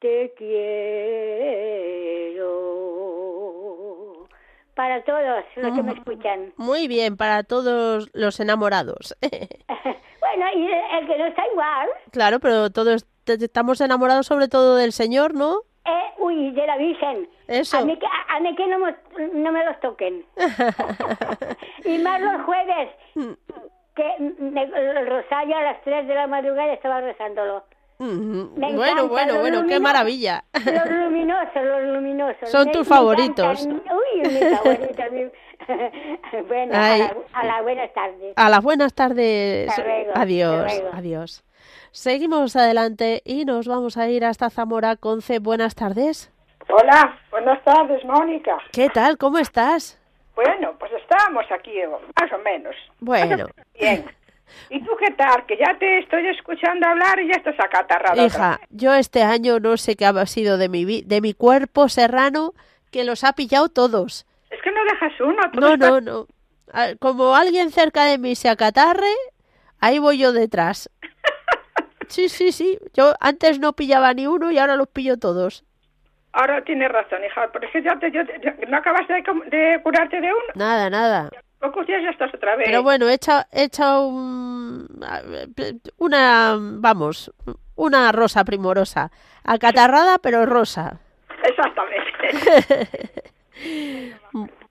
te 0.00 0.34
quiero. 0.36 1.18
Para 4.74 5.02
todos 5.04 5.20
los 5.56 5.74
que 5.74 5.82
me 5.82 5.92
escuchan. 5.92 6.52
Muy 6.56 6.88
bien, 6.88 7.16
para 7.16 7.44
todos 7.44 8.10
los 8.12 8.40
enamorados. 8.40 9.16
bueno, 10.20 10.46
y 10.54 10.66
el 10.66 11.06
que 11.06 11.18
no 11.18 11.26
está 11.26 11.46
igual. 11.52 11.88
Claro, 12.10 12.40
pero 12.40 12.70
todos 12.70 13.06
estamos 13.26 13.80
enamorados 13.80 14.26
sobre 14.26 14.48
todo 14.48 14.76
del 14.76 14.92
Señor, 14.92 15.34
¿no? 15.34 15.62
Eh, 15.84 16.12
uy, 16.18 16.50
de 16.50 16.66
la 16.66 16.76
Virgen. 16.76 17.28
Eso. 17.46 17.78
A 17.78 17.84
mí 17.84 17.96
que, 17.98 18.06
a 18.06 18.40
mí 18.40 18.54
que 18.56 18.66
no, 18.66 18.78
me, 18.78 18.94
no 19.32 19.52
me 19.52 19.64
los 19.64 19.78
toquen. 19.80 20.24
y 21.84 21.98
más 21.98 22.20
los 22.20 22.42
jueves, 22.42 22.90
que 23.98 24.32
me, 24.40 24.62
el 24.62 25.06
rosario 25.08 25.56
a 25.56 25.62
las 25.62 25.82
3 25.82 26.08
de 26.08 26.14
la 26.14 26.26
madrugada 26.26 26.72
estaba 26.72 27.00
rezándolo. 27.02 27.64
Mm, 27.98 28.54
Me 28.56 28.72
bueno, 28.74 28.76
encanta, 28.76 29.02
bueno, 29.08 29.32
los 29.32 29.40
bueno, 29.42 29.66
qué 29.66 29.80
maravilla. 29.80 30.44
Los 30.54 30.90
luminosos, 30.90 31.62
los 31.64 31.82
luminosos. 31.94 32.48
Son 32.48 32.66
Me- 32.66 32.72
tus 32.72 32.88
me 32.88 32.96
favoritos. 32.96 33.66
encantan. 33.66 33.96
Uy, 33.96 34.20
mis 34.30 34.58
favoritos. 34.58 35.04
mi- 35.12 35.24
bueno, 36.48 36.74
a 36.74 36.92
Ay. 36.92 37.00
la, 37.00 37.14
a 37.32 37.44
la 37.44 37.62
buenas 37.62 37.92
tardes. 37.92 38.32
A 38.36 38.48
las 38.48 38.62
buenas 38.62 38.94
tardes. 38.94 39.68
Hasta 39.68 39.82
luego, 39.84 40.12
adiós, 40.14 40.64
hasta 40.66 40.80
luego. 40.82 40.96
adiós. 40.96 41.44
Seguimos 41.90 42.54
adelante 42.54 43.20
y 43.24 43.44
nos 43.44 43.66
vamos 43.66 43.96
a 43.96 44.08
ir 44.08 44.24
hasta 44.24 44.48
Zamora. 44.50 44.94
Conce, 44.96 45.40
buenas 45.40 45.74
tardes. 45.74 46.32
Hola, 46.70 47.18
buenas 47.30 47.62
tardes, 47.64 48.04
Mónica. 48.04 48.58
¿Qué 48.72 48.88
tal? 48.90 49.18
¿Cómo 49.18 49.38
estás? 49.38 49.97
Bueno, 50.38 50.72
pues 50.78 50.92
estamos 50.92 51.44
aquí, 51.50 51.72
más 52.20 52.32
o 52.32 52.38
menos. 52.38 52.76
Bueno. 53.00 53.48
Bien. 53.76 54.04
¿Y 54.70 54.80
tú 54.84 54.92
qué 54.96 55.10
tal? 55.14 55.44
Que 55.46 55.56
ya 55.56 55.76
te 55.76 55.98
estoy 55.98 56.28
escuchando 56.28 56.86
hablar 56.86 57.18
y 57.18 57.26
ya 57.26 57.38
estás 57.38 57.58
acatarrada. 57.58 58.24
Hija, 58.24 58.60
yo 58.70 58.94
este 58.94 59.24
año 59.24 59.58
no 59.58 59.76
sé 59.76 59.96
qué 59.96 60.06
ha 60.06 60.26
sido 60.26 60.56
de 60.56 60.68
mi, 60.68 61.02
de 61.02 61.20
mi 61.20 61.34
cuerpo 61.34 61.88
serrano 61.88 62.54
que 62.92 63.02
los 63.02 63.24
ha 63.24 63.32
pillado 63.32 63.68
todos. 63.68 64.26
Es 64.50 64.62
que 64.62 64.70
no 64.70 64.84
dejas 64.84 65.20
uno. 65.20 65.42
No, 65.54 65.76
no, 65.76 66.00
no. 66.00 66.26
Ah, 66.72 66.90
Como 67.00 67.34
alguien 67.34 67.72
cerca 67.72 68.04
de 68.04 68.18
mí 68.18 68.36
se 68.36 68.48
acatarre, 68.48 69.12
ahí 69.80 69.98
voy 69.98 70.18
yo 70.18 70.32
detrás. 70.32 70.88
Sí, 72.10 72.30
sí, 72.30 72.52
sí. 72.52 72.78
Yo 72.94 73.12
antes 73.20 73.58
no 73.58 73.74
pillaba 73.74 74.14
ni 74.14 74.26
uno 74.26 74.50
y 74.50 74.56
ahora 74.56 74.76
los 74.76 74.88
pillo 74.88 75.18
todos. 75.18 75.66
Ahora 76.32 76.62
tienes 76.62 76.90
razón, 76.90 77.24
hija. 77.24 77.48
Pero 77.52 77.66
es 77.66 77.72
que 77.72 77.82
ya, 77.82 77.98
te, 77.98 78.10
yo 78.10 78.22
no 78.68 78.76
acabas 78.76 79.06
de, 79.08 79.80
curarte 79.82 80.20
de 80.20 80.28
uno. 80.32 80.52
Nada, 80.54 80.90
nada. 80.90 81.30
Pocos 81.60 81.86
días 81.86 82.02
ya 82.02 82.10
estás 82.10 82.32
otra 82.34 82.54
vez. 82.56 82.66
Pero 82.66 82.82
bueno, 82.82 83.08
he 83.08 83.14
echado, 83.14 83.44
he 83.52 83.64
echado 83.64 84.06
un- 84.06 84.86
una, 85.96 86.56
vamos, 86.58 87.32
una 87.74 88.12
rosa 88.12 88.44
primorosa. 88.44 89.10
Acatarrada, 89.44 90.18
pero 90.18 90.46
rosa. 90.46 91.00
Exactamente. 91.42 93.18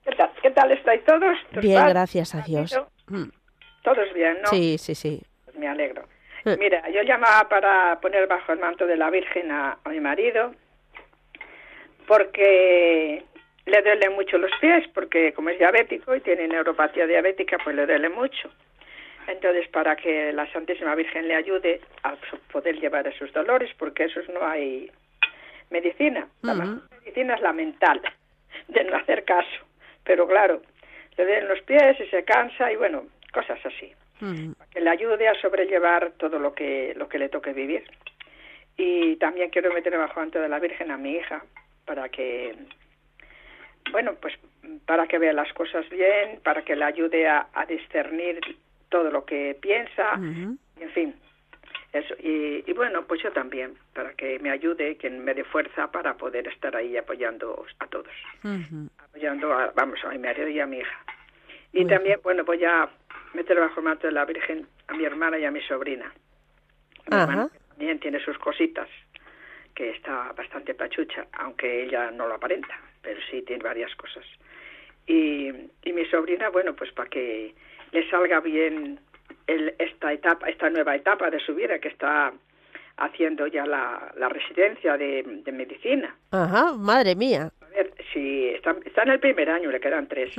¿Qué 0.04 0.14
tal, 0.16 0.30
¿Qué 0.42 0.50
tal 0.50 0.72
estáis 0.72 1.04
todos? 1.04 1.36
¿Tus 1.52 1.62
Bien, 1.62 1.76
padres? 1.76 1.94
gracias 1.94 2.34
a 2.34 2.40
Dios. 2.42 2.80
Mm, 3.08 3.24
Todos 3.82 4.12
bien, 4.14 4.38
¿no? 4.42 4.48
Sí, 4.48 4.78
sí, 4.78 4.94
sí. 4.94 5.22
Pues 5.44 5.56
me 5.58 5.68
alegro. 5.68 6.04
Eh. 6.44 6.56
Mira, 6.58 6.88
yo 6.90 7.02
llamaba 7.02 7.48
para 7.48 8.00
poner 8.00 8.26
bajo 8.26 8.52
el 8.52 8.58
manto 8.60 8.86
de 8.86 8.96
la 8.96 9.10
Virgen 9.10 9.50
a, 9.50 9.78
a 9.84 9.88
mi 9.90 10.00
marido 10.00 10.52
porque 12.08 13.22
le 13.66 13.82
duelen 13.82 14.14
mucho 14.14 14.36
los 14.38 14.50
pies, 14.60 14.88
porque 14.94 15.32
como 15.32 15.50
es 15.50 15.58
diabético 15.58 16.16
y 16.16 16.20
tiene 16.20 16.48
neuropatía 16.48 17.06
diabética, 17.06 17.58
pues 17.62 17.76
le 17.76 17.86
duele 17.86 18.08
mucho. 18.08 18.50
Entonces, 19.28 19.68
para 19.68 19.94
que 19.94 20.32
la 20.32 20.50
Santísima 20.52 20.94
Virgen 20.96 21.28
le 21.28 21.36
ayude 21.36 21.80
a 22.02 22.16
poder 22.50 22.80
llevar 22.80 23.06
esos 23.06 23.32
dolores, 23.32 23.70
porque 23.78 24.04
esos 24.04 24.28
no 24.30 24.44
hay 24.44 24.90
medicina. 25.70 26.26
La 26.42 26.54
mejor 26.54 26.82
medicina 26.98 27.34
es 27.34 27.42
la 27.42 27.52
mental, 27.52 28.00
de 28.68 28.84
no 28.84 28.96
hacer 28.96 29.24
caso. 29.24 29.66
Pero 30.02 30.26
claro, 30.26 30.62
le 31.16 31.24
duelen 31.24 31.48
los 31.48 31.60
pies 31.62 32.00
y 32.00 32.06
se 32.06 32.24
cansa 32.24 32.72
y 32.72 32.76
bueno, 32.76 33.04
cosas 33.32 33.58
así 33.64 33.94
Mm, 34.20 34.52
que 34.72 34.80
le 34.80 34.90
ayude 34.90 35.28
a 35.28 35.40
sobrellevar 35.40 36.12
todo 36.16 36.38
lo 36.40 36.52
que 36.52 36.92
lo 36.96 37.08
que 37.08 37.18
le 37.18 37.28
toque 37.28 37.52
vivir. 37.52 37.84
Y 38.76 39.16
también 39.16 39.50
quiero 39.50 39.72
meter 39.72 39.96
bajo 39.96 40.20
ante 40.20 40.40
de 40.40 40.48
la 40.48 40.58
Virgen 40.58 40.90
a 40.90 40.96
mi 40.96 41.12
hija 41.12 41.44
para 41.88 42.08
que 42.10 42.54
bueno, 43.90 44.14
pues 44.20 44.34
para 44.86 45.06
que 45.06 45.18
vea 45.18 45.32
las 45.32 45.52
cosas 45.54 45.88
bien, 45.88 46.40
para 46.44 46.62
que 46.62 46.76
le 46.76 46.84
ayude 46.84 47.26
a, 47.26 47.48
a 47.54 47.64
discernir 47.64 48.38
todo 48.90 49.10
lo 49.10 49.24
que 49.24 49.56
piensa, 49.60 50.14
en 50.14 50.90
fin. 50.92 51.14
Eso. 51.92 52.14
Y, 52.18 52.64
y 52.66 52.72
bueno, 52.74 53.06
pues 53.06 53.22
yo 53.22 53.32
también, 53.32 53.74
para 53.94 54.12
que 54.12 54.38
me 54.40 54.50
ayude, 54.50 54.96
que 54.98 55.08
me 55.08 55.32
dé 55.32 55.42
fuerza 55.44 55.90
para 55.90 56.14
poder 56.18 56.46
estar 56.48 56.76
ahí 56.76 56.98
apoyando 56.98 57.64
a 57.78 57.86
todos 57.86 58.12
apoyando 58.98 59.52
a, 59.54 59.72
vamos, 59.74 59.98
a 60.04 60.10
mi 60.10 60.18
marido 60.18 60.48
y 60.48 60.60
a 60.60 60.66
mi 60.66 60.78
hija. 60.78 60.98
Y 61.72 61.80
Muy 61.80 61.88
también, 61.88 62.20
bueno, 62.22 62.44
voy 62.44 62.62
a 62.64 62.88
meter 63.32 63.58
bajo 63.58 63.80
el 63.80 63.84
manto 63.84 64.06
de 64.06 64.12
la 64.12 64.26
Virgen 64.26 64.66
a 64.88 64.94
mi 64.94 65.04
hermana 65.04 65.38
y 65.38 65.46
a 65.46 65.50
mi 65.50 65.62
sobrina. 65.62 66.12
Mi 67.10 67.16
hermana 67.16 67.48
también 67.70 67.98
tiene 68.00 68.20
sus 68.20 68.36
cositas, 68.38 68.88
que 69.78 69.90
está 69.90 70.32
bastante 70.32 70.74
pachucha, 70.74 71.28
aunque 71.34 71.84
ella 71.84 72.10
no 72.10 72.26
lo 72.26 72.34
aparenta, 72.34 72.74
pero 73.00 73.20
sí 73.30 73.42
tiene 73.42 73.62
varias 73.62 73.94
cosas. 73.94 74.24
Y, 75.06 75.52
y 75.84 75.92
mi 75.92 76.04
sobrina, 76.06 76.48
bueno, 76.48 76.74
pues 76.74 76.90
para 76.90 77.08
que 77.08 77.54
le 77.92 78.10
salga 78.10 78.40
bien 78.40 78.98
el, 79.46 79.72
esta 79.78 80.12
etapa, 80.12 80.48
esta 80.48 80.68
nueva 80.68 80.96
etapa 80.96 81.30
de 81.30 81.38
su 81.38 81.54
vida 81.54 81.78
que 81.78 81.86
está 81.86 82.32
haciendo 82.96 83.46
ya 83.46 83.66
la, 83.66 84.12
la 84.16 84.28
residencia 84.28 84.96
de, 84.96 85.22
de 85.44 85.52
medicina. 85.52 86.12
Ajá, 86.32 86.72
madre 86.72 87.14
mía. 87.14 87.52
A 87.60 87.68
ver, 87.68 87.92
si 88.12 88.48
está, 88.48 88.74
está 88.84 89.04
en 89.04 89.10
el 89.10 89.20
primer 89.20 89.48
año, 89.48 89.70
le 89.70 89.78
quedan 89.78 90.08
tres. 90.08 90.34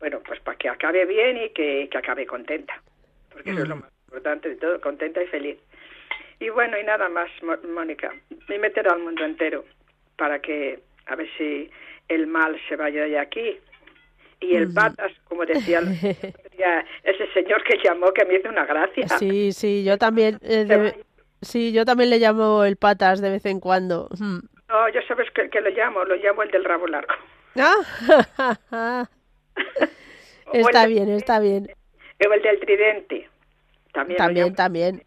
Bueno, 0.00 0.22
pues 0.26 0.40
para 0.40 0.56
que 0.56 0.70
acabe 0.70 1.04
bien 1.04 1.36
y 1.36 1.50
que, 1.50 1.90
que 1.90 1.98
acabe 1.98 2.24
contenta, 2.24 2.80
porque 3.30 3.50
eso 3.50 3.64
es 3.64 3.68
lo 3.68 3.76
más 3.76 3.90
importante 4.06 4.48
de 4.48 4.56
todo, 4.56 4.80
contenta 4.80 5.22
y 5.22 5.26
feliz. 5.26 5.58
Y 6.42 6.48
bueno, 6.50 6.76
y 6.76 6.82
nada 6.82 7.08
más, 7.08 7.30
Mónica, 7.72 8.12
y 8.48 8.58
meter 8.58 8.88
al 8.88 8.98
mundo 8.98 9.24
entero 9.24 9.64
para 10.16 10.40
que 10.40 10.80
a 11.06 11.14
ver 11.14 11.28
si 11.38 11.70
el 12.08 12.26
mal 12.26 12.60
se 12.68 12.74
vaya 12.74 13.04
de 13.04 13.16
aquí. 13.18 13.58
Y 14.40 14.56
el 14.56 14.72
patas, 14.74 15.12
como 15.28 15.44
decía 15.46 15.78
ese 17.04 17.32
señor 17.32 17.62
que 17.62 17.78
llamó, 17.84 18.12
que 18.12 18.24
me 18.24 18.34
hizo 18.34 18.48
una 18.48 18.66
gracia. 18.66 19.06
Sí, 19.18 19.52
sí, 19.52 19.84
yo 19.84 19.98
también. 19.98 20.38
eh, 20.42 20.64
de- 20.64 21.04
Sí, 21.42 21.72
yo 21.72 21.84
también 21.84 22.10
le 22.10 22.18
llamo 22.18 22.64
el 22.64 22.76
patas 22.76 23.20
de 23.20 23.30
vez 23.30 23.46
en 23.46 23.60
cuando. 23.60 24.08
No, 24.68 24.88
yo 24.88 25.00
sabes 25.08 25.30
que, 25.30 25.48
que 25.48 25.60
lo 25.60 25.70
llamo, 25.70 26.04
lo 26.04 26.16
llamo 26.16 26.42
el 26.42 26.50
del 26.50 26.64
rabo 26.64 26.86
largo. 26.88 27.14
Ah, 28.74 29.08
está 30.54 30.86
bien, 30.86 31.08
está 31.08 31.38
bien. 31.40 31.68
O 32.28 32.32
el 32.32 32.42
del 32.42 32.60
tridente. 32.60 33.28
También, 33.92 34.18
también. 34.54 35.02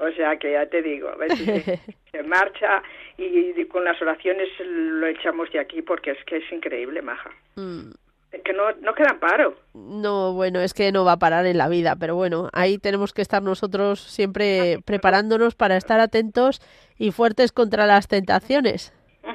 O 0.00 0.10
sea 0.12 0.36
que 0.38 0.52
ya 0.52 0.66
te 0.66 0.80
digo, 0.82 1.08
a 1.10 1.16
ver 1.16 1.32
si 1.36 1.44
se, 1.44 1.78
se 2.10 2.22
marcha 2.22 2.82
y, 3.18 3.52
y 3.54 3.64
con 3.66 3.84
las 3.84 4.00
oraciones 4.00 4.48
lo 4.66 5.06
echamos 5.06 5.52
de 5.52 5.60
aquí 5.60 5.82
porque 5.82 6.12
es 6.12 6.24
que 6.24 6.38
es 6.38 6.52
increíble, 6.52 7.02
maja. 7.02 7.30
Mm. 7.56 7.90
Es 8.32 8.42
que 8.42 8.52
no, 8.52 8.70
no 8.80 8.94
queda 8.94 9.10
amparo. 9.10 9.56
No, 9.74 10.32
bueno, 10.34 10.60
es 10.60 10.72
que 10.72 10.92
no 10.92 11.04
va 11.04 11.12
a 11.12 11.18
parar 11.18 11.46
en 11.46 11.58
la 11.58 11.68
vida, 11.68 11.96
pero 11.98 12.14
bueno, 12.14 12.48
ahí 12.52 12.78
tenemos 12.78 13.12
que 13.12 13.22
estar 13.22 13.42
nosotros 13.42 14.00
siempre 14.00 14.78
preparándonos 14.86 15.54
para 15.54 15.76
estar 15.76 16.00
atentos 16.00 16.60
y 16.96 17.10
fuertes 17.10 17.52
contra 17.52 17.86
las 17.86 18.08
tentaciones. 18.08 18.92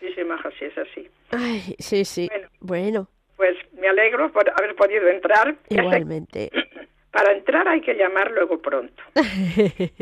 Sí, 0.00 0.12
sí, 0.14 0.22
maja, 0.24 0.50
sí 0.58 0.66
es 0.66 0.76
así. 0.76 1.08
Ay, 1.30 1.74
sí, 1.78 2.04
sí. 2.04 2.28
Bueno. 2.28 2.48
Bueno, 2.60 3.08
Pues 3.36 3.56
me 3.72 3.88
alegro 3.88 4.30
por 4.30 4.44
haber 4.50 4.76
podido 4.76 5.08
entrar. 5.08 5.56
Igualmente. 5.70 6.50
Para 7.14 7.30
entrar 7.32 7.68
hay 7.68 7.80
que 7.80 7.94
llamar 7.94 8.32
luego 8.32 8.60
pronto. 8.60 9.00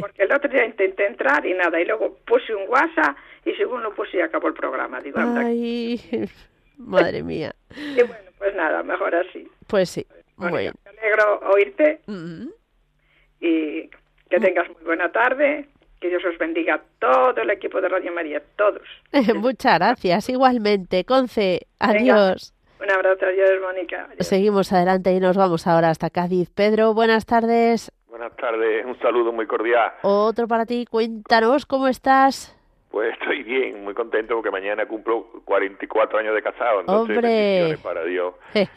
Porque 0.01 0.23
el 0.23 0.33
otro 0.33 0.51
día 0.51 0.65
intenté 0.65 1.07
entrar 1.07 1.45
y 1.45 1.53
nada, 1.53 1.79
y 1.79 1.85
luego 1.85 2.17
puse 2.25 2.55
un 2.55 2.67
WhatsApp 2.69 3.15
y 3.45 3.53
según 3.53 3.83
lo 3.83 3.95
puse 3.95 4.17
y 4.17 4.21
acabó 4.23 4.49
el 4.49 4.55
programa. 4.55 4.99
Digo. 5.01 5.19
Ay, 5.21 6.01
madre 6.79 7.23
mía. 7.23 7.55
Y 7.77 8.03
bueno, 8.03 8.31
pues 8.39 8.55
nada, 8.55 8.83
mejor 8.83 9.15
así. 9.15 9.47
Pues 9.67 9.91
sí. 9.91 10.07
Mónica, 10.37 10.51
Bueno. 10.57 10.73
Me 10.85 10.91
alegro 11.01 11.41
oírte 11.53 12.01
Mm. 12.07 12.47
y 13.41 13.91
que 14.31 14.41
tengas 14.41 14.69
muy 14.71 14.83
buena 14.83 15.13
tarde. 15.13 15.67
Que 16.01 16.09
Dios 16.09 16.25
os 16.25 16.37
bendiga 16.39 16.75
a 16.77 16.83
todo 16.99 17.43
el 17.43 17.51
equipo 17.51 17.81
de 17.81 17.89
Radio 17.89 18.11
María, 18.13 18.43
todos. 18.57 18.83
Muchas 19.37 19.79
gracias. 19.79 20.29
Igualmente, 20.31 21.05
Conce. 21.05 21.67
Adiós. 21.79 22.55
Un 22.83 22.91
abrazo, 22.91 23.27
adiós, 23.27 23.51
Mónica. 23.63 24.07
Adiós. 24.11 24.27
Seguimos 24.27 24.73
adelante 24.73 25.13
y 25.13 25.21
nos 25.21 25.37
vamos 25.37 25.67
ahora 25.67 25.91
hasta 25.91 26.11
Cádiz. 26.11 26.51
Pedro, 26.51 26.95
buenas 26.95 27.25
tardes. 27.27 27.93
Buenas 28.09 28.35
tardes, 28.37 28.85
un 28.85 28.99
saludo 28.99 29.33
muy 29.33 29.47
cordial. 29.47 29.93
Otro 30.03 30.49
para 30.49 30.67
ti. 30.67 30.85
Cuéntanos 30.91 31.65
cómo 31.65 31.87
estás. 31.89 32.59
Pues 32.91 33.15
estoy 33.15 33.43
bien, 33.43 33.85
muy 33.85 33.95
contento 33.95 34.35
porque 34.35 34.51
mañana 34.51 34.85
cumplo 34.87 35.27
44 35.45 36.19
años 36.19 36.35
de 36.35 36.43
casado, 36.43 36.81
entonces 36.81 37.17
¡Hombre! 37.17 37.29
bendiciones 37.31 37.81
para 37.81 38.05
Dios. 38.05 38.35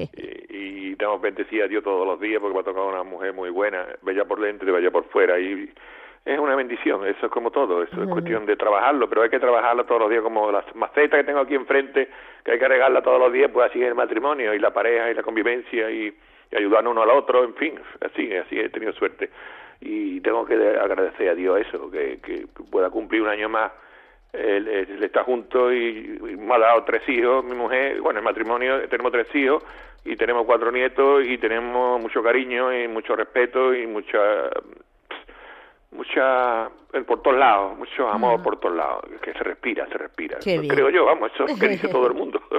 Y, 0.58 0.92
y 0.92 0.96
tenemos 0.96 1.20
bendecida 1.20 1.66
a 1.66 1.68
Dios 1.68 1.84
todos 1.84 2.08
los 2.08 2.18
días 2.22 2.40
porque 2.40 2.54
me 2.54 2.60
ha 2.62 2.64
tocado 2.64 2.88
una 2.88 3.04
mujer 3.04 3.34
muy 3.34 3.50
buena, 3.50 3.86
bella 4.04 4.24
por 4.24 4.40
dentro 4.40 4.70
y 4.70 4.72
bella 4.72 4.90
por 4.90 5.04
fuera. 5.10 5.38
Y 5.38 5.70
es 6.26 6.40
una 6.40 6.56
bendición, 6.56 7.06
eso 7.06 7.28
es 7.28 7.32
como 7.32 7.52
todo, 7.52 7.84
eso 7.84 8.02
es 8.02 8.10
cuestión 8.10 8.48
de 8.48 8.56
trabajarlo, 8.56 9.08
pero 9.08 9.22
hay 9.22 9.30
que 9.30 9.40
trabajarlo 9.40 9.86
todos 9.86 10.02
los 10.02 10.10
días 10.10 10.24
como 10.24 10.52
las 10.52 10.66
macetas 10.76 11.20
que 11.20 11.24
tengo 11.24 11.40
aquí 11.40 11.54
enfrente, 11.54 12.10
que 12.44 12.52
hay 12.52 12.60
que 12.60 12.68
regarla 12.68 13.04
todos 13.04 13.20
los 13.20 13.32
días, 13.32 13.52
pues 13.54 13.70
así 13.70 13.82
es 13.82 13.90
el 13.90 13.96
matrimonio 13.96 14.54
y 14.56 14.60
la 14.60 14.74
pareja 14.74 15.12
y 15.12 15.14
la 15.14 15.22
convivencia 15.22 15.92
y, 15.92 16.12
y 16.52 16.56
ayudarnos 16.56 16.92
uno 16.92 17.04
al 17.04 17.12
otro, 17.12 17.44
en 17.44 17.54
fin, 17.54 17.80
así, 18.02 18.34
así 18.36 18.60
he 18.60 18.70
tenido 18.70 18.92
suerte. 18.94 19.30
Y 19.82 20.20
tengo 20.22 20.46
que 20.46 20.56
agradecer 20.56 21.30
a 21.30 21.36
Dios 21.36 21.60
eso, 21.60 21.92
que, 21.92 22.20
que 22.24 22.48
pueda 22.72 22.90
cumplir 22.90 23.22
un 23.22 23.28
año 23.28 23.48
más 23.48 23.72
él, 24.34 24.68
él 24.68 25.04
está 25.04 25.24
junto 25.24 25.72
y, 25.72 26.20
y 26.28 26.38
me 26.38 26.56
ha 26.56 26.60
dado 26.60 26.84
tres 26.86 27.08
hijos, 27.08 27.44
mi 27.46 27.56
mujer, 27.56 28.02
bueno, 28.02 28.20
el 28.20 28.26
matrimonio 28.26 28.88
tenemos 28.90 29.12
tres 29.12 29.34
hijos 29.36 29.64
y 30.04 30.16
tenemos 30.16 30.46
cuatro 30.46 30.72
nietos 30.72 31.26
y 31.26 31.38
tenemos 31.38 32.02
mucho 32.02 32.22
cariño 32.24 32.74
y 32.74 32.88
mucho 32.88 33.16
respeto 33.16 33.74
y 33.74 33.86
mucha 33.88 34.50
mucha 35.96 36.70
por 37.08 37.22
todos 37.22 37.38
lados, 37.38 37.78
mucho 37.78 38.08
amor 38.08 38.42
por 38.42 38.60
todos 38.60 38.76
lados, 38.76 39.02
que 39.22 39.34
se 39.34 39.40
respira, 39.40 39.86
se 39.88 39.98
respira. 39.98 40.38
Creo 40.40 40.90
yo, 40.90 41.06
vamos, 41.06 41.32
eso 41.34 41.46
es 41.46 41.52
lo 41.52 41.58
que 41.60 41.68
dice 41.68 41.88
todo 41.90 42.08
el 42.08 42.14
mundo. 42.22 42.42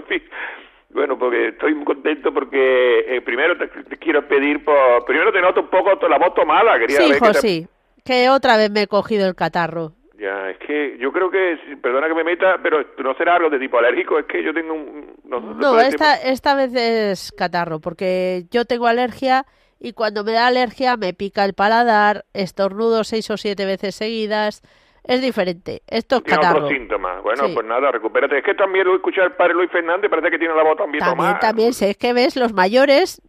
Bueno, 0.89 1.19
porque 1.19 1.49
estoy 1.49 1.75
muy 1.75 1.85
contento 1.85 2.33
porque 2.33 3.01
eh, 3.17 3.21
primero 3.21 3.57
te, 3.59 3.67
te 3.69 3.97
quiero 3.99 4.27
pedir 4.27 4.65
por 4.65 5.05
primero 5.05 5.33
te 5.33 5.41
noto 5.43 5.61
un 5.61 5.69
poco 5.69 5.91
la 6.09 6.17
voz 6.17 6.33
tomada, 6.35 6.79
quería 6.79 6.99
Sí, 6.99 7.09
ver 7.09 7.17
hijo, 7.17 7.27
que 7.27 7.33
te- 7.33 7.41
sí. 7.41 7.67
Que 8.05 8.31
otra 8.31 8.57
vez 8.57 8.71
me 8.71 8.83
he 8.83 8.87
cogido 8.87 9.27
el 9.27 9.35
catarro. 9.35 9.93
ya, 10.19 10.49
es 10.51 10.59
que 10.59 10.97
yo 10.99 11.13
creo 11.13 11.29
que, 11.31 11.59
perdona 11.83 12.07
que 12.07 12.15
me 12.15 12.25
meta, 12.25 12.59
pero 12.63 12.83
no 12.99 13.15
será 13.15 13.35
algo 13.35 13.51
de 13.51 13.59
tipo 13.59 13.77
alérgico, 13.79 14.19
es 14.19 14.27
que 14.27 14.43
yo 14.43 14.55
tengo 14.55 14.73
un... 14.75 15.17
No, 15.25 15.41
No, 15.41 15.81
esta, 15.81 16.15
esta 16.15 16.55
vez 16.55 16.73
es 16.75 17.33
catarro, 17.33 17.81
porque 17.81 18.45
yo 18.51 18.65
tengo 18.65 18.87
alergia 18.87 19.45
y 19.79 19.93
cuando 19.93 20.25
me 20.25 20.33
da 20.33 20.47
alergia 20.47 20.97
me 20.97 21.13
pica 21.15 21.45
el 21.45 21.55
paladar, 21.55 22.25
estornudo 22.35 23.05
seis 23.05 23.31
o 23.31 23.37
siete 23.37 23.65
veces 23.67 23.95
seguidas. 23.95 24.63
Es 25.05 25.23
diferente. 25.23 25.83
Esto 25.87 26.17
es 26.17 26.25
Tiene 26.25 26.37
catarro. 26.41 26.65
otros 26.65 26.73
síntomas. 26.73 27.23
Bueno, 27.23 27.47
Sí. 27.47 27.55
pues 27.55 27.65
nada, 27.67 27.93
recupérate. 27.93 28.39
Es 28.39 28.45
que 28.45 28.55
también 28.55 28.87
lo 28.87 28.97
escuché 28.97 29.21
al 29.23 29.37
padre 29.37 29.55
Luis 29.55 29.71
Fernández, 29.71 30.11
parece 30.11 30.31
que 30.31 30.39
tiene 30.39 30.55
la 30.55 30.65
voz 30.65 30.77
también, 30.77 30.99
También, 30.99 31.17
tomada. 31.17 31.39
también, 31.39 31.73
sé 31.75 31.95
que 31.95 32.13
ves, 32.13 32.35
los 32.35 32.53
mayores 32.53 33.23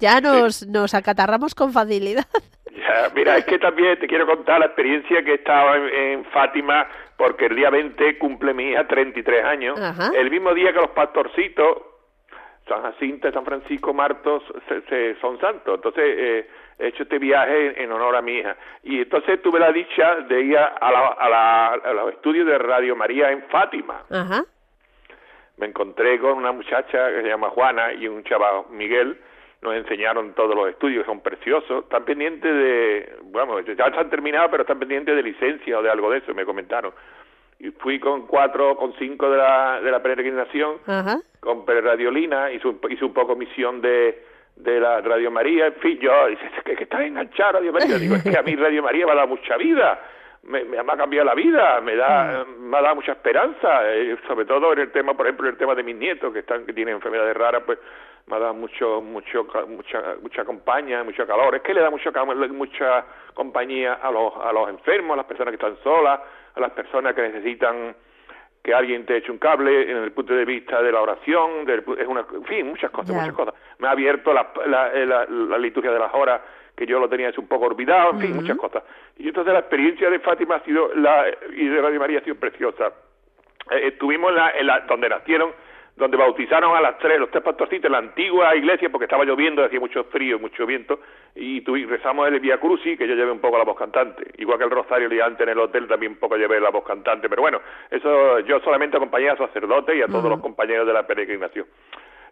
ya 0.00 0.20
nos, 0.22 0.66
nos 0.66 0.94
acatarramos 0.94 1.54
con 1.54 1.72
facilidad. 1.72 2.24
Ya, 2.76 3.08
mira, 3.14 3.36
es 3.38 3.44
que 3.46 3.58
también 3.58 3.98
te 4.00 4.06
quiero 4.08 4.26
contar 4.26 4.58
la 4.58 4.66
experiencia 4.66 5.22
que 5.24 5.34
estaba 5.34 5.76
en, 5.76 5.84
en 5.94 6.24
Fátima, 6.26 6.86
porque 7.16 7.46
el 7.46 7.54
día 7.56 7.70
20 7.70 8.18
cumple 8.18 8.52
mi 8.52 8.70
hija 8.70 8.86
33 8.88 9.44
años. 9.44 9.80
Ajá. 9.80 10.10
El 10.14 10.28
mismo 10.30 10.52
día 10.52 10.72
que 10.72 10.80
los 10.80 10.90
pastorcitos, 10.90 11.78
San 12.66 12.82
Jacinto 12.82 13.30
San 13.32 13.44
Francisco 13.44 13.92
Martos, 13.92 14.42
se, 14.68 14.80
se- 14.82 15.20
son 15.20 15.38
santos. 15.40 15.74
Entonces, 15.76 16.04
eh, 16.06 16.48
he 16.78 16.86
hecho 16.88 17.02
este 17.04 17.18
viaje 17.18 17.82
en, 17.82 17.92
honor 17.92 18.16
a 18.16 18.22
mi 18.22 18.38
hija. 18.38 18.56
Y 18.82 19.00
entonces 19.02 19.40
tuve 19.42 19.60
la 19.60 19.70
dicha 19.72 20.16
de 20.28 20.40
ir 20.40 20.56
a, 20.58 20.90
la- 20.92 21.08
a 21.18 21.28
la- 21.28 21.66
a 21.74 21.92
los 21.92 22.12
estudios 22.12 22.46
de 22.46 22.56
Radio 22.58 22.96
María 22.96 23.30
en 23.30 23.42
Fátima. 23.44 24.02
Ajá. 24.10 24.44
me 25.56 25.66
encontré 25.66 26.18
con 26.18 26.32
una 26.32 26.50
muchacha 26.50 27.10
que 27.10 27.22
se 27.22 27.28
llama 27.28 27.48
Juana 27.50 27.92
y 27.92 28.08
un 28.08 28.24
chaval 28.24 28.64
Miguel, 28.70 29.16
nos 29.62 29.74
enseñaron 29.76 30.34
todos 30.34 30.54
los 30.56 30.68
estudios, 30.68 31.06
son 31.06 31.20
preciosos, 31.20 31.84
están 31.84 32.04
pendientes 32.04 32.52
de, 32.52 33.16
bueno, 33.22 33.60
ya 33.60 33.88
se 33.90 33.98
han 34.00 34.10
terminado, 34.10 34.50
pero 34.50 34.62
están 34.64 34.80
pendientes 34.80 35.14
de 35.14 35.22
licencia 35.22 35.78
o 35.78 35.82
de 35.82 35.90
algo 35.90 36.10
de 36.10 36.18
eso, 36.18 36.34
me 36.34 36.44
comentaron. 36.44 36.92
Y 37.58 37.70
fui 37.70 37.98
con 37.98 38.26
cuatro, 38.26 38.76
con 38.76 38.92
cinco 38.98 39.30
de 39.30 39.38
la, 39.38 39.80
de 39.80 39.90
la 39.90 40.02
peregrinación, 40.02 40.78
Ajá. 40.86 41.20
compré 41.40 41.80
Radiolina, 41.80 42.50
hice 42.50 42.68
un, 42.68 42.80
hice 42.90 43.04
un 43.04 43.14
poco 43.14 43.36
misión 43.36 43.80
de, 43.80 44.22
de 44.56 44.80
la 44.80 45.00
Radio 45.00 45.30
María, 45.30 45.66
en 45.68 45.74
fin, 45.74 45.98
yo, 45.98 46.26
dice, 46.28 46.42
que, 46.64 46.76
que 46.76 46.84
estás 46.84 47.02
enganchado 47.02 47.50
a 47.50 47.52
Radio 47.60 47.72
María, 47.72 47.98
digo, 47.98 48.16
es 48.16 48.22
que 48.22 48.36
a 48.36 48.42
mí 48.42 48.54
Radio 48.56 48.82
María 48.82 49.06
me 49.06 49.12
ha 49.12 49.16
dado 49.16 49.28
mucha 49.28 49.56
vida, 49.56 50.00
me, 50.46 50.78
ha 50.78 50.96
cambiado 50.96 51.26
la 51.26 51.34
vida, 51.34 51.80
me 51.80 51.96
da, 51.96 52.44
me 52.58 52.76
ha 52.76 52.82
dado 52.82 52.96
mucha 52.96 53.12
esperanza, 53.12 53.92
eh, 53.92 54.16
sobre 54.26 54.44
todo 54.44 54.72
en 54.72 54.80
el 54.80 54.92
tema, 54.92 55.14
por 55.14 55.26
ejemplo, 55.26 55.46
en 55.46 55.54
el 55.54 55.58
tema 55.58 55.74
de 55.74 55.82
mis 55.82 55.96
nietos 55.96 56.32
que 56.32 56.40
están, 56.40 56.66
que 56.66 56.72
tienen 56.72 56.96
enfermedades 56.96 57.36
raras, 57.36 57.62
pues 57.64 57.78
me 58.26 58.36
ha 58.36 58.38
dado 58.38 58.54
mucho, 58.54 59.00
mucho, 59.00 59.46
mucha, 59.68 60.16
mucha 60.22 60.44
compañía, 60.44 61.02
mucho 61.02 61.26
calor, 61.26 61.54
es 61.54 61.62
que 61.62 61.74
le 61.74 61.80
da 61.80 61.90
mucho, 61.90 62.10
mucha 62.52 63.04
compañía 63.34 63.94
a 63.94 64.10
los, 64.10 64.32
a 64.36 64.52
los 64.52 64.68
enfermos, 64.68 65.14
a 65.14 65.16
las 65.18 65.26
personas 65.26 65.52
que 65.52 65.66
están 65.66 65.82
solas, 65.82 66.20
a 66.54 66.60
las 66.60 66.70
personas 66.72 67.14
que 67.14 67.22
necesitan 67.22 67.94
que 68.62 68.72
alguien 68.72 69.04
te 69.04 69.16
eche 69.18 69.30
un 69.30 69.38
cable 69.38 69.90
en 69.90 69.98
el 69.98 70.12
punto 70.12 70.34
de 70.34 70.44
vista 70.46 70.80
de 70.82 70.90
la 70.90 71.00
oración, 71.02 71.66
del 71.66 71.84
es 71.98 72.06
una, 72.06 72.24
en 72.32 72.44
fin, 72.44 72.66
muchas 72.68 72.90
cosas, 72.90 73.10
muchas 73.14 73.34
cosas. 73.34 73.54
Me 73.78 73.88
ha 73.88 73.90
abierto 73.90 74.32
la, 74.32 74.50
la, 74.66 74.92
eh, 74.94 75.04
la- 75.04 75.26
la 75.26 75.58
liturgia 75.58 75.92
de 75.92 75.98
las 75.98 76.14
horas, 76.14 76.40
que 76.74 76.86
yo 76.86 76.98
lo 76.98 77.08
tenía 77.08 77.30
un 77.36 77.46
poco 77.46 77.66
olvidado, 77.66 78.12
en 78.12 78.20
fin, 78.20 78.30
muchas 78.36 78.56
cosas. 78.56 78.82
Y 79.18 79.28
entonces 79.28 79.52
la 79.52 79.58
experiencia 79.60 80.08
de 80.08 80.18
Fátima 80.20 80.56
ha 80.56 80.60
sido, 80.64 80.90
la, 80.94 81.26
y 81.54 81.66
de 81.68 81.80
Radio 81.82 82.00
María 82.00 82.18
ha 82.20 82.22
sido 82.24 82.36
preciosa. 82.36 82.90
Eh, 83.70 83.88
estuvimos 83.88 84.30
en 84.30 84.36
la, 84.36 84.50
en 84.50 84.66
la- 84.66 84.80
donde 84.80 85.08
nacieron 85.10 85.52
donde 85.96 86.16
bautizaron 86.16 86.76
a 86.76 86.80
las 86.80 86.98
tres, 86.98 87.20
los 87.20 87.30
tres 87.30 87.42
pastorcitos 87.44 87.90
la 87.90 87.98
antigua 87.98 88.54
iglesia, 88.56 88.88
porque 88.90 89.04
estaba 89.04 89.24
lloviendo, 89.24 89.64
hacía 89.64 89.78
mucho 89.78 90.04
frío, 90.04 90.38
mucho 90.38 90.66
viento, 90.66 90.98
y, 91.36 91.60
rezamos 91.86 92.28
el 92.28 92.40
Via 92.40 92.58
Crucis, 92.58 92.98
que 92.98 93.06
yo 93.06 93.14
llevé 93.14 93.30
un 93.30 93.40
poco 93.40 93.58
la 93.58 93.64
voz 93.64 93.78
cantante, 93.78 94.24
igual 94.38 94.58
que 94.58 94.64
el 94.64 94.70
Rosario 94.70 95.08
antes 95.24 95.40
en 95.42 95.50
el 95.50 95.58
hotel 95.58 95.86
también 95.86 96.12
un 96.12 96.18
poco 96.18 96.36
llevé 96.36 96.60
la 96.60 96.70
voz 96.70 96.84
cantante, 96.84 97.28
pero 97.28 97.42
bueno, 97.42 97.60
eso 97.90 98.40
yo 98.40 98.58
solamente 98.60 98.96
acompañé 98.96 99.30
a 99.30 99.36
sacerdotes 99.36 99.96
y 99.96 100.02
a 100.02 100.08
todos 100.08 100.28
los 100.28 100.40
compañeros 100.40 100.86
de 100.86 100.92
la 100.92 101.06
peregrinación. 101.06 101.66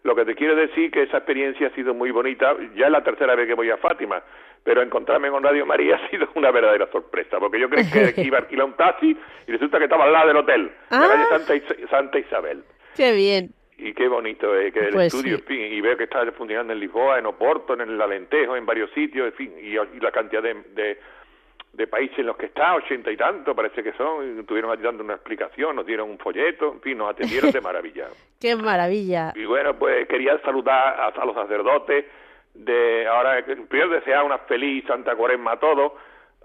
Lo 0.03 0.15
que 0.15 0.25
te 0.25 0.35
quiero 0.35 0.55
decir 0.55 0.91
que 0.91 1.03
esa 1.03 1.17
experiencia 1.17 1.67
ha 1.67 1.71
sido 1.71 1.93
muy 1.93 2.11
bonita, 2.11 2.55
ya 2.75 2.87
es 2.87 2.91
la 2.91 3.03
tercera 3.03 3.35
vez 3.35 3.47
que 3.47 3.53
voy 3.53 3.69
a 3.69 3.77
Fátima, 3.77 4.21
pero 4.61 4.81
encontrarme 4.81 5.29
con 5.29 5.41
Radio 5.41 5.65
María 5.65 5.95
ha 6.03 6.09
sido 6.09 6.27
una 6.35 6.51
verdadera 6.51 6.87
sorpresa, 6.91 7.39
porque 7.39 7.59
yo 7.59 7.69
creí 7.69 7.89
que 7.89 8.21
iba 8.21 8.37
a 8.37 8.41
alquilar 8.41 8.65
un 8.65 8.73
taxi 8.73 9.17
y 9.47 9.51
resulta 9.51 9.77
que 9.77 9.85
estaba 9.85 10.03
al 10.03 10.11
lado 10.11 10.27
del 10.27 10.37
hotel, 10.37 10.71
la 10.89 10.99
calle 10.99 11.23
ah. 11.31 11.39
Santa, 11.39 11.87
Santa 11.89 12.19
Isabel. 12.19 12.63
Qué 12.95 13.11
bien. 13.13 13.51
Y 13.77 13.93
qué 13.93 14.07
bonito 14.07 14.55
es 14.55 14.73
que 14.73 14.79
el 14.79 14.93
pues 14.93 15.13
estudio, 15.13 15.35
en 15.35 15.43
fin, 15.43 15.73
y 15.73 15.81
veo 15.81 15.97
que 15.97 16.05
está 16.05 16.23
funcionando 16.31 16.71
en 16.71 16.79
Lisboa, 16.79 17.19
en 17.19 17.25
Oporto, 17.25 17.73
en 17.73 17.81
el 17.81 18.01
Alentejo, 18.01 18.55
en 18.55 18.65
varios 18.65 18.89
sitios, 18.91 19.27
en 19.27 19.33
fin, 19.33 19.53
y, 19.59 19.73
la 19.99 20.11
cantidad 20.11 20.41
de, 20.41 20.97
de, 21.73 21.87
países 21.87 22.19
en 22.19 22.27
los 22.27 22.37
que 22.37 22.45
está, 22.45 22.75
ochenta 22.75 23.11
y 23.11 23.17
tanto, 23.17 23.53
parece 23.53 23.83
que 23.83 23.91
son, 23.93 24.39
estuvieron 24.39 24.81
dando 24.81 25.03
una 25.03 25.15
explicación, 25.15 25.75
nos 25.75 25.85
dieron 25.85 26.09
un 26.09 26.17
folleto, 26.17 26.71
en 26.71 26.81
fin, 26.81 26.97
nos 26.97 27.09
atendieron 27.09 27.51
de 27.51 27.59
maravilla. 27.59 28.07
¡Qué 28.39 28.55
maravilla! 28.55 29.33
Y 29.35 29.43
bueno, 29.43 29.77
pues 29.77 30.07
quería 30.07 30.39
saludar 30.39 31.11
a, 31.13 31.25
los 31.25 31.35
sacerdotes, 31.35 32.05
de 32.53 33.05
ahora, 33.07 33.43
primero 33.43 33.89
desear 33.89 34.23
una 34.23 34.37
feliz 34.39 34.85
Santa 34.85 35.15
Cuaresma 35.15 35.53
a 35.53 35.59
todos, 35.59 35.91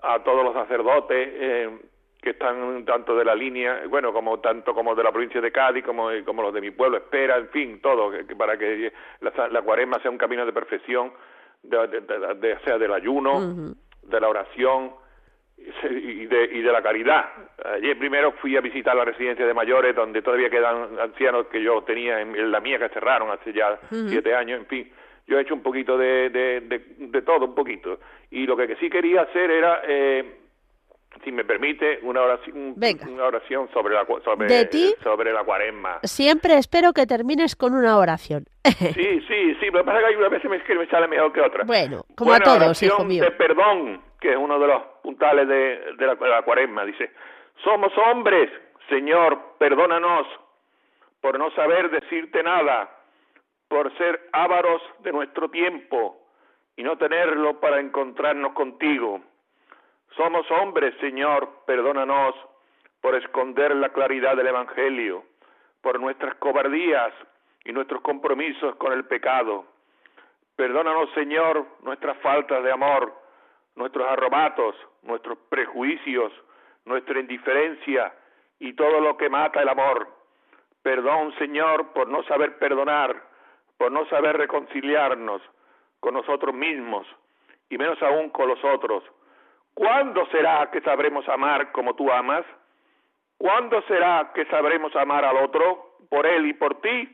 a 0.03 0.19
todos 0.25 0.43
los 0.43 0.55
sacerdotes, 0.55 1.29
eh, 1.31 1.71
que 2.29 2.33
están 2.33 2.85
tanto 2.85 3.17
de 3.17 3.25
la 3.25 3.35
línea, 3.35 3.85
bueno, 3.89 4.13
como 4.13 4.39
tanto 4.39 4.75
como 4.75 4.95
de 4.95 5.03
la 5.03 5.11
provincia 5.11 5.41
de 5.41 5.51
Cádiz, 5.51 5.83
como, 5.83 6.11
como 6.27 6.43
los 6.43 6.53
de 6.53 6.61
mi 6.61 6.71
pueblo, 6.71 6.99
espera, 6.99 7.39
en 7.39 7.49
fin, 7.49 7.81
todo, 7.81 8.13
para 8.37 8.59
que 8.59 8.93
la, 9.21 9.49
la 9.49 9.63
cuaresma 9.63 9.99
sea 10.01 10.11
un 10.11 10.19
camino 10.19 10.45
de 10.45 10.53
perfección, 10.53 11.11
de, 11.63 12.59
sea 12.65 12.77
del 12.77 12.93
ayuno, 12.93 13.75
de 14.03 14.21
la 14.21 14.29
oración 14.29 14.93
y 15.57 16.27
de, 16.27 16.51
y 16.53 16.61
de 16.61 16.71
la 16.71 16.83
caridad. 16.83 17.31
Ayer 17.65 17.99
primero 17.99 18.33
fui 18.33 18.59
a 18.59 18.61
visitar 18.61 18.95
la 18.95 19.07
residencia 19.07 19.47
de 19.47 19.55
mayores, 19.55 19.97
donde 19.97 20.21
todavía 20.21 20.51
quedan 20.51 20.99
ancianos 21.01 21.47
que 21.47 21.63
yo 21.63 21.83
tenía 21.83 22.21
en, 22.21 22.51
la 22.51 22.61
mía, 22.61 22.79
que 22.79 22.91
cerraron 22.91 23.31
hace 23.31 23.55
ya 23.55 23.79
siete 23.91 24.35
años, 24.35 24.61
en 24.61 24.67
fin. 24.67 24.93
Yo 25.27 25.39
he 25.39 25.43
hecho 25.43 25.55
un 25.55 25.63
poquito 25.63 25.97
de, 25.97 26.29
de, 26.29 26.61
de, 26.61 27.23
todo, 27.23 27.47
un 27.47 27.55
poquito. 27.55 27.99
Y 28.31 28.47
lo 28.47 28.55
que 28.55 28.77
sí 28.77 28.91
quería 28.91 29.23
hacer 29.23 29.51
era... 29.51 29.81
Eh, 29.87 30.41
si 31.25 31.33
me 31.33 31.45
permite, 31.45 32.01
una 32.03 32.23
oración, 32.23 32.75
una 33.09 33.25
oración 33.25 33.69
sobre 33.73 33.95
la, 33.95 34.07
sobre, 34.25 34.71
sobre 35.03 35.33
la 35.33 35.45
cuaresma. 35.45 36.01
Siempre 36.03 36.59
espero 36.59 36.93
que 36.93 37.07
termines 37.07 37.57
con 37.57 37.75
una 37.75 37.99
oración. 37.99 38.45
sí, 38.65 39.21
sí, 39.27 39.55
sí, 39.61 39.71
pero 39.73 39.85
pasa 39.85 40.01
que 40.01 40.07
hay 40.07 40.15
una 40.17 40.29
vez 40.29 40.43
que 40.43 40.75
me 40.75 40.87
sale 40.87 41.09
mejor 41.09 41.33
que 41.33 41.41
otra. 41.41 41.65
Bueno, 41.65 42.05
como 42.17 42.33
a 42.33 42.41
todos, 42.41 42.83
hijo 42.83 43.05
mío. 43.05 43.25
de 43.25 43.31
perdón, 43.33 44.03
que 44.21 44.33
es 44.33 44.37
uno 44.37 44.59
de 44.59 44.67
los 44.67 44.83
puntales 45.03 45.49
de, 45.49 45.95
de, 45.97 46.07
la, 46.07 46.15
de 46.15 46.29
la 46.29 46.43
cuaresma, 46.43 46.85
dice, 46.85 47.11
somos 47.65 47.93
hombres, 47.99 48.51
Señor, 48.89 49.57
perdónanos 49.59 50.27
por 51.21 51.39
no 51.39 51.51
saber 51.53 51.91
decirte 51.91 52.43
nada, 52.43 52.91
por 53.69 53.97
ser 53.99 54.29
ávaros 54.33 54.81
de 55.01 55.13
nuestro 55.13 55.51
tiempo 55.51 56.19
y 56.77 56.83
no 56.83 56.97
tenerlo 56.97 57.61
para 57.61 57.81
encontrarnos 57.81 58.53
contigo 58.53 59.21
somos 60.19 60.51
hombres, 60.51 60.95
Señor, 61.01 61.49
perdónanos 61.65 62.35
por 63.01 63.15
esconder 63.15 63.75
la 63.77 63.91
claridad 63.91 64.37
del 64.37 64.49
Evangelio, 64.49 65.23
por 65.81 66.01
nuestras 66.01 66.35
cobardías 66.35 67.15
y 67.65 67.73
nuestros 67.73 68.03
compromisos 68.03 68.75
con 68.77 68.93
el 68.93 69.05
pecado. 69.05 69.65
Perdónanos, 70.57 71.09
Señor, 71.15 71.65
nuestras 71.83 72.19
faltas 72.19 72.65
de 72.65 72.73
amor, 72.73 73.15
nuestros 73.77 74.09
arrobatos, 74.09 74.75
nuestros 75.03 75.39
prejuicios, 75.49 76.33
nuestra 76.85 77.21
indiferencia 77.21 78.13
y 78.59 78.73
todo 78.73 79.01
lo 79.01 79.17
que 79.17 79.31
mata 79.31 79.63
el 79.63 79.69
amor. 79.69 80.09
Perdón, 80.83 81.33
Señor, 81.39 81.93
por 81.93 82.09
no 82.09 82.25
saber 82.25 82.59
perdonar, 82.59 83.23
por 83.77 83.93
no 83.93 84.05
saber 84.07 84.37
reconciliarnos 84.37 85.41
con 86.01 86.15
nosotros 86.15 86.53
mismos 86.53 87.07
y 87.71 87.79
menos 87.79 88.03
aún 88.03 88.31
con 88.31 88.49
los 88.49 88.59
otros 88.65 89.05
¿Cuándo 89.79 90.27
será 90.33 90.69
que 90.73 90.81
sabremos 90.81 91.29
amar 91.29 91.71
como 91.71 91.95
tú 91.95 92.11
amas? 92.11 92.45
¿Cuándo 93.37 93.81
será 93.83 94.33
que 94.35 94.45
sabremos 94.47 94.91
amar 94.97 95.25
al 95.25 95.37
otro 95.37 95.99
por 96.11 96.27
él 96.27 96.47
y 96.47 96.53
por 96.55 96.81
ti? 96.81 97.09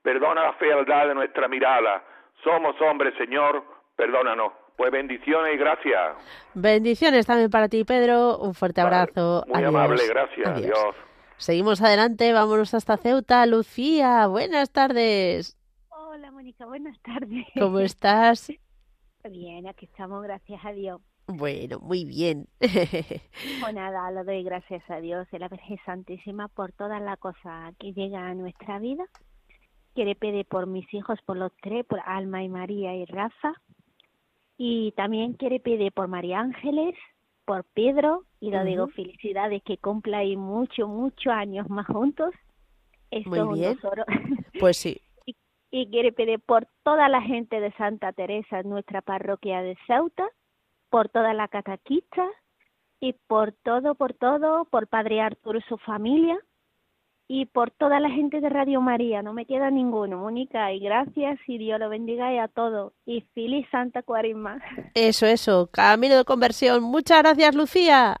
Perdona 0.00 0.44
la 0.44 0.52
fealdad 0.52 1.08
de 1.08 1.14
nuestra 1.16 1.48
mirada. 1.48 2.04
Somos 2.44 2.80
hombres, 2.82 3.14
Señor, 3.18 3.64
perdónanos. 3.96 4.52
Pues 4.76 4.92
bendiciones 4.92 5.54
y 5.54 5.56
gracias. 5.56 6.16
Bendiciones 6.54 7.26
también 7.26 7.50
para 7.50 7.68
ti, 7.68 7.82
Pedro. 7.82 8.38
Un 8.38 8.54
fuerte 8.54 8.80
abrazo. 8.80 9.42
muy 9.48 9.64
amable, 9.64 10.06
gracias. 10.06 10.46
Adiós. 10.46 10.94
Seguimos 11.36 11.82
adelante, 11.82 12.32
vámonos 12.32 12.74
hasta 12.74 12.96
Ceuta. 12.96 13.44
Lucía, 13.46 14.28
buenas 14.28 14.70
tardes. 14.70 15.58
Hola, 15.88 16.30
Mónica, 16.30 16.64
buenas 16.64 16.96
tardes. 17.02 17.44
¿Cómo 17.58 17.80
estás? 17.80 18.52
Bien, 19.28 19.66
aquí 19.66 19.86
estamos, 19.86 20.22
gracias 20.22 20.64
a 20.64 20.70
Dios. 20.70 21.00
Bueno, 21.26 21.78
muy 21.80 22.04
bien. 22.04 22.46
pues 22.58 22.70
nada, 23.74 24.10
lo 24.10 24.24
doy 24.24 24.42
gracias 24.42 24.82
a 24.90 25.00
Dios 25.00 25.26
y 25.32 25.36
a 25.36 25.38
la 25.38 25.48
Virgen 25.48 25.78
Santísima 25.86 26.48
por 26.48 26.72
todas 26.72 27.00
las 27.00 27.18
cosas 27.18 27.74
que 27.78 27.92
llegan 27.92 28.24
a 28.24 28.34
nuestra 28.34 28.78
vida. 28.78 29.04
Quiere 29.94 30.16
pedir 30.16 30.44
por 30.46 30.66
mis 30.66 30.92
hijos, 30.92 31.18
por 31.24 31.36
los 31.36 31.52
tres, 31.62 31.86
por 31.86 32.00
Alma 32.04 32.42
y 32.42 32.48
María 32.48 32.94
y 32.94 33.04
Rafa. 33.06 33.54
Y 34.58 34.92
también 34.92 35.34
quiere 35.34 35.60
pedir 35.60 35.92
por 35.92 36.08
María 36.08 36.40
Ángeles, 36.40 36.94
por 37.44 37.64
Pedro, 37.64 38.24
y 38.40 38.50
lo 38.50 38.64
digo 38.64 38.88
felicidades, 38.88 39.62
que 39.62 39.78
cumpláis 39.78 40.36
muchos, 40.36 40.88
muchos 40.88 41.32
años 41.32 41.68
más 41.70 41.86
juntos. 41.86 42.34
Esto 43.10 43.46
muy 43.46 43.60
bien. 43.60 43.78
Pues 44.60 44.76
sí. 44.76 45.00
y, 45.26 45.36
y 45.70 45.90
quiere 45.90 46.12
pedir 46.12 46.40
por 46.40 46.66
toda 46.82 47.08
la 47.08 47.22
gente 47.22 47.60
de 47.60 47.72
Santa 47.72 48.12
Teresa, 48.12 48.62
nuestra 48.62 49.00
parroquia 49.00 49.62
de 49.62 49.76
Ceuta, 49.86 50.28
por 50.94 51.08
toda 51.08 51.34
la 51.34 51.48
cataquista 51.48 52.24
y 53.00 53.14
por 53.26 53.50
todo, 53.50 53.96
por 53.96 54.12
todo, 54.12 54.64
por 54.66 54.86
Padre 54.86 55.20
Arturo 55.20 55.58
y 55.58 55.62
su 55.62 55.76
familia 55.76 56.38
y 57.26 57.46
por 57.46 57.72
toda 57.72 57.98
la 57.98 58.10
gente 58.10 58.40
de 58.40 58.48
Radio 58.48 58.80
María. 58.80 59.20
No 59.20 59.32
me 59.32 59.44
queda 59.44 59.72
ninguno, 59.72 60.18
Mónica, 60.18 60.72
y 60.72 60.78
gracias 60.78 61.40
y 61.48 61.58
Dios 61.58 61.80
lo 61.80 61.88
bendiga 61.88 62.32
y 62.32 62.38
a 62.38 62.46
todos. 62.46 62.92
Y 63.06 63.22
feliz 63.34 63.66
Santa 63.72 64.04
Cuaresma. 64.04 64.62
Eso, 64.94 65.26
eso, 65.26 65.68
camino 65.72 66.16
de 66.16 66.24
conversión. 66.24 66.84
Muchas 66.84 67.22
gracias, 67.22 67.56
Lucía. 67.56 68.20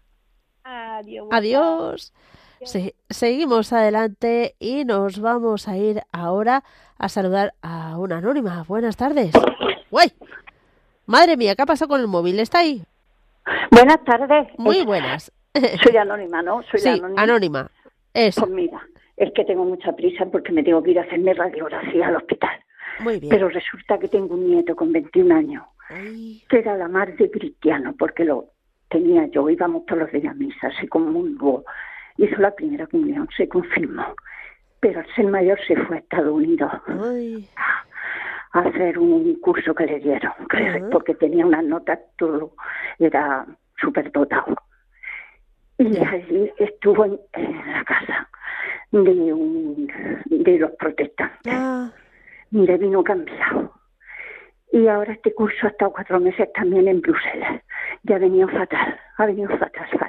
Adiós. 0.64 1.28
Adiós. 1.30 2.12
seguimos 3.08 3.72
adelante 3.72 4.56
y 4.58 4.84
nos 4.84 5.20
vamos 5.20 5.68
a 5.68 5.76
ir 5.76 6.02
ahora 6.10 6.64
a 6.98 7.08
saludar 7.08 7.54
a 7.62 7.96
una 7.98 8.18
anónima. 8.18 8.64
Buenas 8.66 8.96
tardes. 8.96 9.30
¡Uy! 9.92 10.12
Madre 11.06 11.36
mía, 11.36 11.54
¿qué 11.54 11.62
ha 11.62 11.66
pasado 11.66 11.90
con 11.90 12.00
el 12.00 12.08
móvil? 12.08 12.40
¿Está 12.40 12.60
ahí? 12.60 12.82
Buenas 13.70 14.02
tardes. 14.04 14.48
Muy 14.58 14.84
buenas. 14.84 15.30
Soy 15.82 15.96
anónima, 15.96 16.42
¿no? 16.42 16.62
Soy 16.64 16.80
sí, 16.80 17.02
anónima. 17.16 17.70
Eso. 18.14 18.42
Pues 18.42 18.52
mira, 18.52 18.80
es 19.16 19.32
que 19.34 19.44
tengo 19.44 19.64
mucha 19.64 19.94
prisa 19.94 20.26
porque 20.26 20.52
me 20.52 20.62
tengo 20.62 20.82
que 20.82 20.92
ir 20.92 20.98
a 20.98 21.02
hacerme 21.02 21.34
radiografía 21.34 22.08
al 22.08 22.16
hospital. 22.16 22.58
Muy 23.00 23.20
bien. 23.20 23.30
Pero 23.30 23.48
resulta 23.48 23.98
que 23.98 24.08
tengo 24.08 24.34
un 24.34 24.48
nieto 24.48 24.74
con 24.74 24.92
21 24.92 25.34
años, 25.34 25.64
que 26.48 26.58
era 26.58 26.76
la 26.76 26.88
madre 26.88 27.14
de 27.16 27.30
cristiano, 27.30 27.94
porque 27.98 28.24
lo 28.24 28.50
tenía 28.88 29.26
yo, 29.26 29.50
íbamos 29.50 29.84
todos 29.86 30.02
los 30.02 30.12
días 30.12 30.32
a 30.32 30.34
misa, 30.34 30.70
se 30.80 30.88
comulgó, 30.88 31.64
hizo 32.16 32.36
la 32.36 32.54
primera 32.54 32.86
comunión, 32.86 33.28
se 33.36 33.48
confirmó. 33.48 34.14
Pero 34.80 35.00
al 35.00 35.14
ser 35.14 35.26
mayor 35.26 35.58
se 35.66 35.76
fue 35.76 35.96
a 35.96 35.98
Estados 36.00 36.32
Unidos. 36.32 36.70
Ay 36.86 37.48
hacer 38.54 38.98
un 38.98 39.38
curso 39.40 39.74
que 39.74 39.86
le 39.86 39.98
dieron, 39.98 40.32
porque 40.90 41.14
tenía 41.14 41.44
unas 41.44 41.64
notas, 41.64 41.98
todo 42.16 42.52
era 42.98 43.44
súper 43.80 44.10
dotado. 44.12 44.56
Y 45.78 45.98
allí 45.98 46.52
estuvo 46.58 47.04
en, 47.04 47.18
la 47.72 47.84
casa 47.84 48.28
de, 48.92 49.32
un, 49.32 49.90
de 50.26 50.58
los 50.58 50.70
protestantes. 50.72 51.52
Ah. 51.52 51.90
Mire, 52.50 52.78
vino 52.78 53.02
cambiado. 53.02 53.72
Y 54.70 54.86
ahora 54.86 55.12
este 55.12 55.34
curso 55.34 55.66
ha 55.66 55.70
estado 55.70 55.92
cuatro 55.92 56.20
meses 56.20 56.48
también 56.52 56.86
en 56.86 57.00
Bruselas. 57.00 57.62
Ya 58.04 58.16
ha 58.16 58.18
venido 58.20 58.48
fatal, 58.48 58.98
ha 59.18 59.26
venido 59.26 59.48
fatal, 59.58 59.88
fatal 59.90 60.03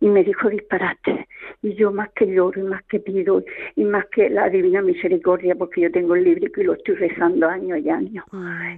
y 0.00 0.08
me 0.08 0.24
dijo 0.24 0.48
disparate. 0.48 1.28
Y 1.62 1.74
yo 1.74 1.92
más 1.92 2.10
que 2.12 2.26
lloro 2.26 2.60
y 2.60 2.64
más 2.64 2.82
que 2.84 3.00
pido 3.00 3.44
y 3.76 3.84
más 3.84 4.06
que 4.06 4.30
la 4.30 4.48
divina 4.48 4.82
misericordia, 4.82 5.54
porque 5.54 5.82
yo 5.82 5.92
tengo 5.92 6.14
el 6.14 6.24
libro 6.24 6.50
y 6.56 6.64
lo 6.64 6.72
estoy 6.72 6.94
rezando 6.96 7.48
años 7.48 7.78
y 7.78 7.90
años. 7.90 8.24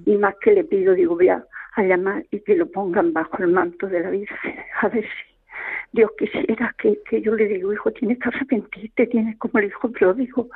Y 0.04 0.16
más 0.16 0.34
que 0.40 0.52
le 0.52 0.64
pido, 0.64 0.94
digo, 0.94 1.14
voy 1.14 1.28
a, 1.28 1.44
llamar 1.78 2.24
y 2.30 2.40
que 2.40 2.56
lo 2.56 2.66
pongan 2.66 3.12
bajo 3.12 3.38
el 3.38 3.48
manto 3.48 3.86
de 3.86 4.00
la 4.00 4.10
Virgen, 4.10 4.54
a 4.82 4.88
ver 4.88 5.04
si 5.04 5.48
Dios 5.92 6.10
quisiera 6.18 6.74
que, 6.78 6.98
que 7.08 7.22
yo 7.22 7.34
le 7.34 7.46
digo, 7.46 7.72
hijo, 7.72 7.90
tienes 7.92 8.18
que 8.18 8.28
arrepentirte, 8.28 9.06
tienes 9.06 9.38
como 9.38 9.58
el 9.58 9.66
hijo 9.66 9.90
pródigo. 9.90 10.48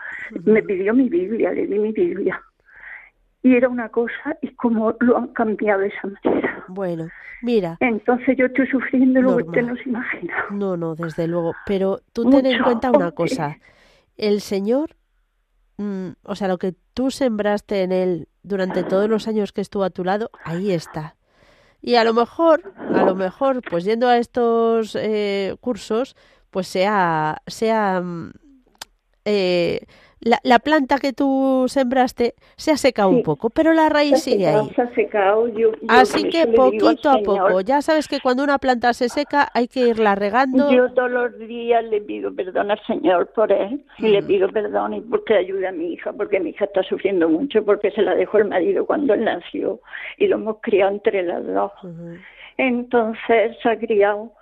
Me 0.45 0.63
pidió 0.63 0.93
mi 0.93 1.09
Biblia, 1.09 1.53
le 1.53 1.67
di 1.67 1.79
mi 1.79 1.93
Biblia. 1.93 2.43
Y 3.47 3.55
era 3.55 3.69
una 3.69 3.89
cosa, 3.91 4.37
y 4.43 4.49
como 4.57 4.93
lo 4.99 5.17
han 5.17 5.29
cambiado 5.29 5.83
de 5.83 5.87
esa 5.87 6.09
manera. 6.09 6.65
Bueno, 6.67 7.09
mira. 7.43 7.77
Entonces 7.79 8.37
yo 8.37 8.47
estoy 8.47 8.67
sufriendo 8.67 9.23
lo 9.23 9.37
que 9.37 9.45
usted 9.45 9.63
no 9.63 9.77
se 9.77 9.89
imagina. 9.89 10.35
No, 10.51 10.77
no, 10.77 10.97
desde 10.97 11.29
luego. 11.29 11.55
Pero 11.65 12.01
tú 12.13 12.29
ten 12.29 12.45
en 12.45 12.61
cuenta 12.65 12.91
una 12.91 13.13
cosa. 13.13 13.57
El 14.17 14.41
Señor, 14.41 14.97
mm, 15.77 16.09
o 16.25 16.35
sea, 16.35 16.49
lo 16.49 16.59
que 16.59 16.75
tú 16.93 17.13
sembraste 17.13 17.85
en 17.85 17.93
Él 17.93 18.29
durante 18.43 18.83
todos 18.83 19.09
los 19.09 19.29
años 19.29 19.53
que 19.53 19.61
estuvo 19.61 19.85
a 19.85 19.91
tu 19.91 20.03
lado, 20.03 20.33
ahí 20.43 20.73
está. 20.73 21.15
Y 21.81 21.95
a 21.95 22.03
lo 22.03 22.15
mejor, 22.15 22.75
a 22.77 23.05
lo 23.05 23.15
mejor, 23.15 23.63
pues 23.71 23.85
yendo 23.85 24.09
a 24.09 24.19
estos 24.19 24.97
eh, 24.97 25.55
cursos, 25.61 26.17
pues 26.51 26.67
sea, 26.67 27.43
sea 27.47 28.01
mm, 28.01 28.33
eh, 29.25 29.87
la, 30.27 30.41
la, 30.43 30.59
planta 30.59 30.99
que 30.99 31.13
tú 31.13 31.67
sembraste 31.69 32.35
se 32.57 32.73
ha 32.73 32.77
secado 32.77 33.11
un 33.11 33.23
poco, 33.23 33.49
pero 33.49 33.73
la 33.73 33.89
raíz 33.89 34.25
sigue 34.25 34.49
ahí. 34.49 34.69
Se 34.75 34.83
ha 34.83 34.95
secado, 34.95 35.47
yo, 35.49 35.71
Así 35.89 36.29
que 36.29 36.49
poquito 36.49 37.11
a 37.11 37.19
poco. 37.19 37.61
Ya 37.61 37.81
sabes 37.81 38.09
que 38.09 38.19
cuando 38.21 38.43
una 38.43 38.59
planta 38.59 38.93
se 38.93 39.09
seca 39.09 39.49
hay 39.55 39.69
que 39.69 39.81
irla 39.89 40.17
regando. 40.17 40.71
Yo 40.73 40.93
todos 40.95 41.11
los 41.11 41.39
días 41.39 41.85
le 41.85 42.01
pido 42.01 42.35
perdón 42.35 42.73
al 42.73 42.81
Señor 42.87 43.33
por 43.35 43.53
él 43.53 43.85
y 43.99 44.09
le 44.09 44.23
pido 44.23 44.49
perdón 44.49 44.95
y 44.95 45.01
porque 45.01 45.35
ayude 45.35 45.69
a 45.69 45.73
mi 45.73 45.93
hija, 45.93 46.13
porque 46.13 46.41
mi 46.41 46.51
hija 46.51 46.65
está 46.65 46.83
sufriendo 46.83 47.29
mucho 47.29 47.65
porque 47.65 47.93
se 47.93 48.03
la 48.03 48.17
dejó 48.17 48.39
el 48.39 48.47
marido 48.47 48.85
cuando 48.85 49.15
él 49.15 49.25
nació 49.25 49.81
y 50.19 50.27
lo 50.27 50.37
hemos 50.37 50.57
criado 50.61 50.91
entre 50.91 51.23
las 51.23 51.47
dos. 51.47 51.73
Entonces 52.57 53.57
se 53.63 53.69
ha 53.69 53.79
criado 53.79 54.33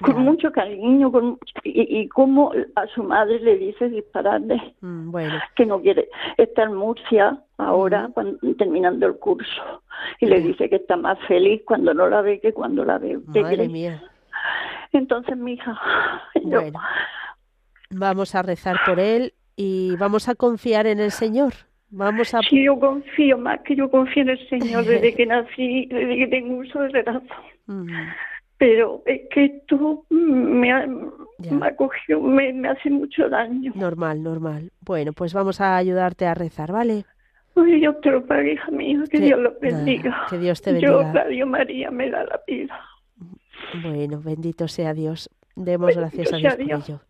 con 0.00 0.22
mucho 0.22 0.52
cariño 0.52 1.10
con, 1.10 1.38
y, 1.64 2.00
y 2.00 2.08
como 2.08 2.52
a 2.76 2.86
su 2.88 3.02
madre 3.02 3.40
le 3.40 3.56
dice 3.56 3.88
dispararle. 3.88 4.74
Mm, 4.80 5.10
bueno. 5.10 5.34
que 5.56 5.66
no 5.66 5.80
quiere 5.80 6.08
está 6.36 6.64
en 6.64 6.74
Murcia 6.74 7.38
ahora 7.56 8.10
cuando, 8.14 8.38
terminando 8.56 9.06
el 9.06 9.16
curso. 9.18 9.82
Y 10.20 10.26
le 10.26 10.40
dice 10.40 10.68
que 10.68 10.76
está 10.76 10.96
más 10.96 11.18
feliz 11.26 11.62
cuando 11.64 11.92
no 11.94 12.08
la 12.08 12.22
ve 12.22 12.40
que 12.40 12.52
cuando 12.52 12.84
la 12.84 12.98
ve. 12.98 13.18
Madre 13.26 13.68
mía. 13.68 14.02
entonces 14.92 15.36
mi 15.36 15.54
hija 15.54 15.78
bueno, 16.44 16.78
vamos 17.90 18.34
a 18.34 18.42
rezar 18.42 18.76
por 18.86 19.00
él 19.00 19.34
y 19.56 19.96
vamos 19.96 20.28
a 20.28 20.34
confiar 20.34 20.86
en 20.86 21.00
el 21.00 21.10
Señor. 21.10 21.52
Vamos 21.90 22.34
a... 22.34 22.40
Sí, 22.40 22.64
yo 22.64 22.78
confío 22.78 23.38
más 23.38 23.60
que 23.62 23.74
yo 23.74 23.90
confío 23.90 24.22
en 24.22 24.28
el 24.30 24.48
Señor 24.48 24.84
desde 24.84 25.14
que 25.14 25.24
nací, 25.24 25.86
desde 25.86 26.16
que 26.18 26.26
tengo 26.28 26.58
uso 26.58 26.80
de 26.80 27.02
razón. 27.02 27.28
Mm 27.68 27.88
pero 28.58 29.02
es 29.06 29.22
que 29.30 29.44
esto 29.44 30.04
me, 30.10 30.72
ha, 30.72 30.86
me 30.86 31.66
acogió, 31.66 32.20
me, 32.20 32.52
me, 32.52 32.68
hace 32.68 32.90
mucho 32.90 33.28
daño. 33.28 33.72
Normal, 33.76 34.22
normal. 34.22 34.72
Bueno, 34.80 35.12
pues 35.12 35.32
vamos 35.32 35.60
a 35.60 35.76
ayudarte 35.76 36.26
a 36.26 36.34
rezar, 36.34 36.72
¿vale? 36.72 37.04
Ay, 37.54 37.76
Dios 37.76 38.00
te 38.02 38.10
lo 38.10 38.26
pague, 38.26 38.52
hija 38.52 38.70
mía, 38.70 39.02
que, 39.10 39.20
Dios 39.20 39.38
lo 39.38 39.54
bendiga. 39.60 40.26
que 40.28 40.38
Dios 40.38 40.60
te 40.60 40.72
bendiga. 40.72 40.92
Yo, 40.92 41.12
Radio 41.12 41.46
María, 41.46 41.90
me 41.90 42.10
da 42.10 42.24
la 42.24 42.40
vida. 42.46 42.80
Bueno, 43.82 44.20
bendito 44.20 44.66
sea 44.68 44.92
Dios. 44.92 45.30
Demos 45.54 45.96
gracias 45.96 46.32
a 46.32 46.36
Dios, 46.36 46.54
por 46.54 46.62
ello. 46.62 47.00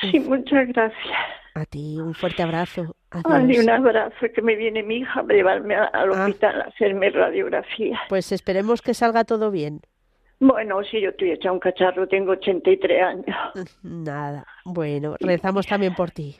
Sí, 0.00 0.20
muchas 0.20 0.68
gracias. 0.68 1.16
A 1.54 1.64
ti, 1.64 1.98
un 1.98 2.14
fuerte 2.14 2.42
abrazo. 2.42 2.96
Adiós. 3.10 3.64
un 3.64 3.70
abrazo, 3.70 4.26
que 4.34 4.42
me 4.42 4.56
viene 4.56 4.82
mi 4.82 4.98
hija 4.98 5.20
a 5.20 5.24
llevarme 5.24 5.74
al 5.74 5.90
ah. 5.92 6.26
hospital 6.26 6.62
a 6.62 6.64
hacerme 6.64 7.10
radiografía. 7.10 8.00
Pues 8.08 8.32
esperemos 8.32 8.80
que 8.80 8.94
salga 8.94 9.24
todo 9.24 9.50
bien. 9.50 9.82
Bueno, 10.42 10.82
sí, 10.82 11.00
yo 11.00 11.10
estoy 11.10 11.30
hecha 11.30 11.52
un 11.52 11.60
cacharro, 11.60 12.08
tengo 12.08 12.32
83 12.32 13.00
años. 13.00 13.36
Nada, 13.84 14.44
bueno, 14.64 15.14
rezamos 15.20 15.68
también 15.68 15.94
por 15.94 16.10
ti. 16.10 16.34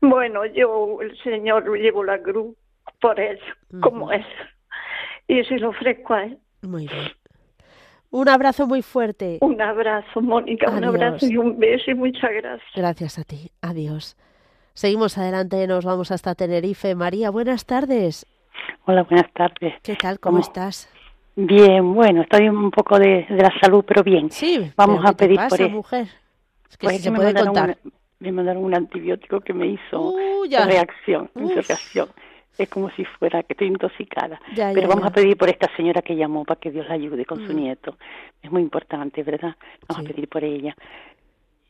Bueno, 0.00 0.46
yo, 0.46 0.98
el 1.02 1.18
Señor, 1.24 1.68
llevo 1.76 2.04
la 2.04 2.22
cruz 2.22 2.56
por 3.00 3.18
él, 3.18 3.40
como 3.80 4.12
es. 4.12 4.24
Y 5.26 5.42
se 5.42 5.58
lo 5.58 5.70
ofrezco 5.70 6.14
a 6.14 6.26
él. 6.26 6.38
Muy 6.62 6.86
bien. 6.86 7.08
Un 8.10 8.28
abrazo 8.28 8.68
muy 8.68 8.82
fuerte. 8.82 9.38
Un 9.40 9.60
abrazo, 9.60 10.20
Mónica, 10.20 10.70
un 10.70 10.84
abrazo 10.84 11.26
y 11.26 11.36
un 11.36 11.58
beso 11.58 11.90
y 11.90 11.94
muchas 11.96 12.30
gracias. 12.30 12.70
Gracias 12.76 13.18
a 13.18 13.24
ti, 13.24 13.50
adiós. 13.60 14.16
Seguimos 14.74 15.18
adelante, 15.18 15.66
nos 15.66 15.84
vamos 15.84 16.12
hasta 16.12 16.36
Tenerife. 16.36 16.94
María, 16.94 17.30
buenas 17.30 17.66
tardes. 17.66 18.26
Hola, 18.86 19.02
buenas 19.02 19.32
tardes. 19.32 19.74
¿Qué 19.82 19.96
tal? 19.96 20.20
¿Cómo, 20.20 20.38
estás? 20.38 20.88
Bien, 21.40 21.94
bueno, 21.94 22.22
estoy 22.22 22.48
un 22.48 22.72
poco 22.72 22.98
de, 22.98 23.24
la 23.28 23.52
salud, 23.60 23.84
pero 23.86 24.02
bien. 24.02 24.28
Sí, 24.28 24.72
vamos 24.76 25.04
a 25.06 25.12
pedir 25.12 25.38
por 25.48 25.60
eso. 25.60 25.70
mujer? 25.70 26.08
Es 26.68 26.76
que 26.76 26.88
pues 26.88 27.00
se 27.00 27.12
me 27.12 27.32
contar. 27.32 27.78
me 28.18 28.32
mandaron 28.32 28.64
un 28.64 28.74
antibiótico 28.74 29.38
que 29.38 29.54
me 29.54 29.68
hizo 29.68 30.00
uh, 30.00 30.44
reacción, 30.50 31.30
reacción. 31.36 32.08
Es 32.58 32.68
como 32.68 32.90
si 32.90 33.04
fuera 33.04 33.44
que 33.44 33.52
estoy 33.52 33.68
intoxicada. 33.68 34.40
pero 34.56 34.88
vamos 34.88 35.06
a 35.06 35.10
pedir 35.10 35.36
por 35.36 35.48
esta 35.48 35.68
señora 35.76 36.02
que 36.02 36.16
llamó 36.16 36.44
para 36.44 36.58
que 36.58 36.72
Dios 36.72 36.88
la 36.88 36.94
ayude 36.94 37.24
con 37.24 37.46
su 37.46 37.52
mm. 37.52 37.56
nieto. 37.56 37.96
Es 38.42 38.50
muy 38.50 38.62
importante, 38.62 39.22
¿verdad? 39.22 39.54
Vamos 39.86 40.04
a 40.04 40.08
pedir 40.08 40.28
por 40.28 40.42
ella. 40.42 40.74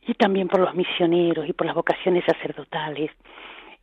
Y 0.01 0.15
también 0.15 0.47
por 0.47 0.61
los 0.61 0.73
misioneros 0.73 1.47
y 1.47 1.53
por 1.53 1.67
las 1.67 1.75
vocaciones 1.75 2.23
sacerdotales 2.25 3.11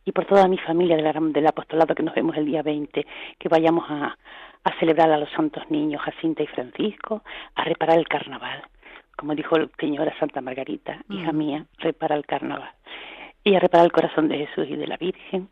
y 0.03 0.11
por 0.11 0.25
toda 0.25 0.49
mi 0.49 0.57
familia 0.57 0.97
del, 0.97 1.31
del 1.31 1.47
apostolado 1.47 1.95
que 1.95 2.03
nos 2.03 2.13
vemos 2.13 2.35
el 2.35 2.45
día 2.45 2.61
20, 2.61 3.07
que 3.39 3.49
vayamos 3.49 3.85
a, 3.89 4.17
a 4.67 4.79
celebrar 4.79 5.09
a 5.11 5.17
los 5.17 5.29
santos 5.31 5.63
niños 5.69 6.01
Jacinta 6.01 6.43
y 6.43 6.47
Francisco, 6.47 7.23
a 7.55 7.63
reparar 7.63 7.97
el 7.97 8.07
carnaval. 8.07 8.63
Como 9.15 9.33
dijo 9.33 9.55
el 9.55 9.71
señor 9.79 10.11
Santa 10.19 10.41
Margarita, 10.41 11.01
hija 11.09 11.31
mía, 11.31 11.65
repara 11.79 12.15
el 12.15 12.25
carnaval. 12.25 12.71
Y 13.43 13.55
a 13.55 13.59
reparar 13.59 13.85
el 13.85 13.93
corazón 13.93 14.27
de 14.27 14.45
Jesús 14.45 14.67
y 14.69 14.75
de 14.75 14.87
la 14.87 14.97
Virgen. 14.97 15.47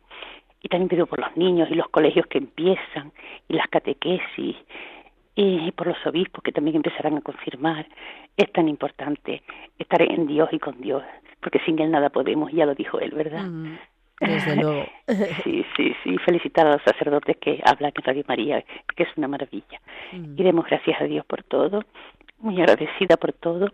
Y 0.62 0.68
también 0.68 0.88
pido 0.88 1.06
por 1.06 1.18
los 1.18 1.34
niños 1.36 1.68
y 1.70 1.74
los 1.74 1.88
colegios 1.88 2.26
que 2.26 2.38
empiezan, 2.38 3.12
y 3.48 3.54
las 3.54 3.68
catequesis, 3.68 4.56
y 5.34 5.70
por 5.72 5.86
los 5.86 6.06
obispos 6.06 6.42
que 6.42 6.52
también 6.52 6.76
empezarán 6.76 7.16
a 7.16 7.22
confirmar. 7.22 7.86
Es 8.36 8.52
tan 8.52 8.68
importante 8.68 9.42
estar 9.78 10.02
en 10.02 10.26
Dios 10.26 10.48
y 10.52 10.58
con 10.58 10.80
Dios, 10.80 11.02
porque 11.40 11.60
sin 11.60 11.78
Él 11.78 11.90
nada 11.90 12.10
podemos, 12.10 12.52
ya 12.52 12.66
lo 12.66 12.74
dijo 12.74 13.00
Él, 13.00 13.12
¿verdad? 13.12 13.46
Desde 14.20 14.56
luego. 14.62 14.86
sí, 15.44 15.64
sí, 15.76 15.92
sí. 16.02 16.16
Felicitar 16.24 16.66
a 16.66 16.72
los 16.72 16.82
sacerdotes 16.82 17.36
que 17.38 17.60
hablan 17.64 17.92
en 17.94 18.02
Radio 18.02 18.24
María, 18.28 18.64
que 18.96 19.02
es 19.02 19.08
una 19.16 19.28
maravilla. 19.28 19.80
Mm. 20.12 20.40
Y 20.40 20.42
demos 20.42 20.66
gracias 20.66 21.00
a 21.00 21.04
Dios 21.04 21.24
por 21.26 21.42
todo, 21.42 21.84
muy 22.38 22.60
agradecida 22.60 23.16
por 23.16 23.32
todo. 23.32 23.68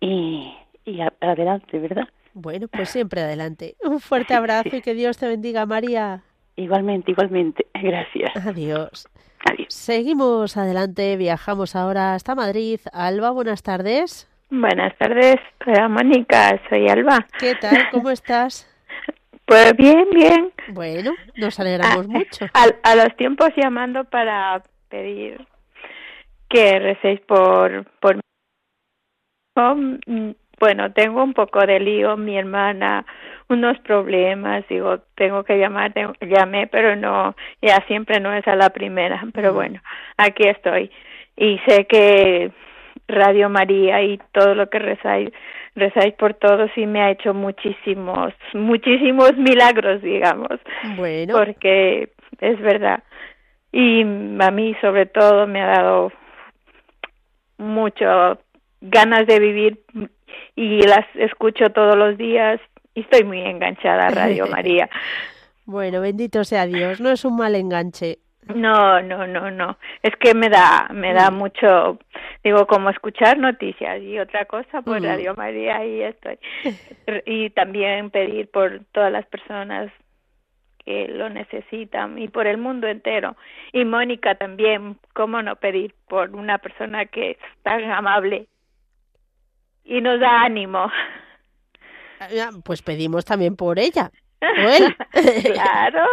Y, 0.00 0.54
y 0.84 1.00
adelante, 1.20 1.78
¿verdad? 1.78 2.08
Bueno, 2.34 2.68
pues 2.68 2.88
siempre 2.90 3.20
adelante. 3.22 3.74
Un 3.82 4.00
fuerte 4.00 4.34
abrazo 4.34 4.76
y 4.76 4.80
que 4.80 4.94
Dios 4.94 5.18
te 5.18 5.26
bendiga, 5.26 5.66
María. 5.66 6.22
Igualmente, 6.56 7.12
igualmente. 7.12 7.66
Gracias. 7.74 8.30
Adiós. 8.46 9.08
Adiós. 9.48 9.72
Seguimos 9.72 10.56
adelante, 10.56 11.16
viajamos 11.16 11.76
ahora 11.76 12.14
hasta 12.14 12.34
Madrid. 12.34 12.80
Alba, 12.92 13.30
buenas 13.30 13.62
tardes. 13.62 14.28
Buenas 14.50 14.96
tardes, 14.98 15.36
Hola, 15.66 15.88
Mónica, 15.88 16.58
soy 16.70 16.88
Alba. 16.88 17.26
¿Qué 17.38 17.54
tal? 17.54 17.90
¿Cómo 17.92 18.08
estás? 18.10 18.67
Pues 19.48 19.74
bien, 19.78 20.06
bien. 20.10 20.52
Bueno, 20.74 21.12
nos 21.36 21.58
alegramos 21.58 22.04
a, 22.04 22.08
mucho. 22.08 22.46
A, 22.82 22.94
los 22.94 23.16
tiempos 23.16 23.48
llamando 23.56 24.04
para 24.04 24.62
pedir 24.90 25.40
que 26.50 26.78
recéis 26.78 27.20
por 27.20 27.86
por 27.98 28.16
mm, 29.56 30.32
bueno, 30.60 30.92
tengo 30.92 31.24
un 31.24 31.32
poco 31.32 31.60
de 31.60 31.80
lío, 31.80 32.18
mi 32.18 32.36
hermana, 32.36 33.06
unos 33.48 33.78
problemas, 33.78 34.68
digo, 34.68 34.98
tengo 35.14 35.42
que 35.44 35.56
llamar, 35.56 35.94
llamé, 36.20 36.66
pero 36.66 36.94
no, 36.94 37.34
ya 37.62 37.82
siempre 37.86 38.20
no 38.20 38.34
es 38.34 38.46
a 38.46 38.54
la 38.54 38.68
primera, 38.68 39.24
pero 39.32 39.54
bueno, 39.54 39.80
aquí 40.18 40.46
estoy. 40.46 40.90
Y 41.36 41.58
sé 41.66 41.86
que 41.86 42.52
Radio 43.06 43.48
María 43.48 44.02
y 44.02 44.20
todo 44.32 44.54
lo 44.54 44.68
que 44.68 44.78
rezáis 44.78 45.30
rezáis 45.78 46.14
por 46.14 46.34
todos 46.34 46.70
y 46.76 46.86
me 46.86 47.00
ha 47.00 47.10
hecho 47.10 47.34
muchísimos, 47.34 48.32
muchísimos 48.52 49.32
milagros, 49.36 50.02
digamos. 50.02 50.60
Bueno. 50.96 51.34
Porque 51.36 52.10
es 52.40 52.60
verdad. 52.60 53.02
Y 53.72 54.02
a 54.02 54.50
mí 54.50 54.74
sobre 54.80 55.06
todo 55.06 55.46
me 55.46 55.60
ha 55.62 55.66
dado 55.66 56.12
mucho 57.58 58.38
ganas 58.80 59.26
de 59.26 59.38
vivir 59.40 59.80
y 60.54 60.82
las 60.82 61.04
escucho 61.14 61.70
todos 61.70 61.96
los 61.96 62.16
días 62.16 62.60
y 62.94 63.00
estoy 63.00 63.24
muy 63.24 63.40
enganchada 63.40 64.06
a 64.06 64.10
Radio 64.10 64.46
María. 64.50 64.88
bueno, 65.64 66.00
bendito 66.00 66.44
sea 66.44 66.66
Dios, 66.66 67.00
no 67.00 67.10
es 67.10 67.24
un 67.24 67.36
mal 67.36 67.54
enganche. 67.54 68.18
No, 68.54 69.02
no, 69.02 69.26
no, 69.26 69.50
no. 69.50 69.78
Es 70.02 70.16
que 70.16 70.34
me 70.34 70.48
da, 70.48 70.88
me 70.92 71.12
da 71.12 71.30
mm. 71.30 71.34
mucho, 71.34 71.98
digo, 72.42 72.66
como 72.66 72.90
escuchar 72.90 73.38
noticias 73.38 74.02
y 74.02 74.18
otra 74.18 74.46
cosa, 74.46 74.82
pues 74.82 75.02
mm. 75.02 75.04
Radio 75.04 75.34
María 75.34 75.76
ahí 75.76 76.02
estoy. 76.02 76.38
y 77.26 77.50
también 77.50 78.10
pedir 78.10 78.50
por 78.50 78.80
todas 78.92 79.12
las 79.12 79.26
personas 79.26 79.90
que 80.84 81.08
lo 81.08 81.28
necesitan 81.28 82.18
y 82.18 82.28
por 82.28 82.46
el 82.46 82.56
mundo 82.56 82.86
entero. 82.86 83.36
Y 83.72 83.84
Mónica 83.84 84.36
también, 84.36 84.98
¿cómo 85.12 85.42
no 85.42 85.56
pedir 85.56 85.94
por 86.08 86.34
una 86.34 86.56
persona 86.58 87.04
que 87.04 87.32
es 87.32 87.38
tan 87.62 87.84
amable 87.90 88.46
y 89.84 90.00
nos 90.00 90.18
da 90.20 90.42
ánimo? 90.42 90.90
Ah, 92.20 92.50
pues 92.64 92.80
pedimos 92.82 93.24
también 93.24 93.56
por 93.56 93.78
ella. 93.78 94.10
claro, 95.42 96.06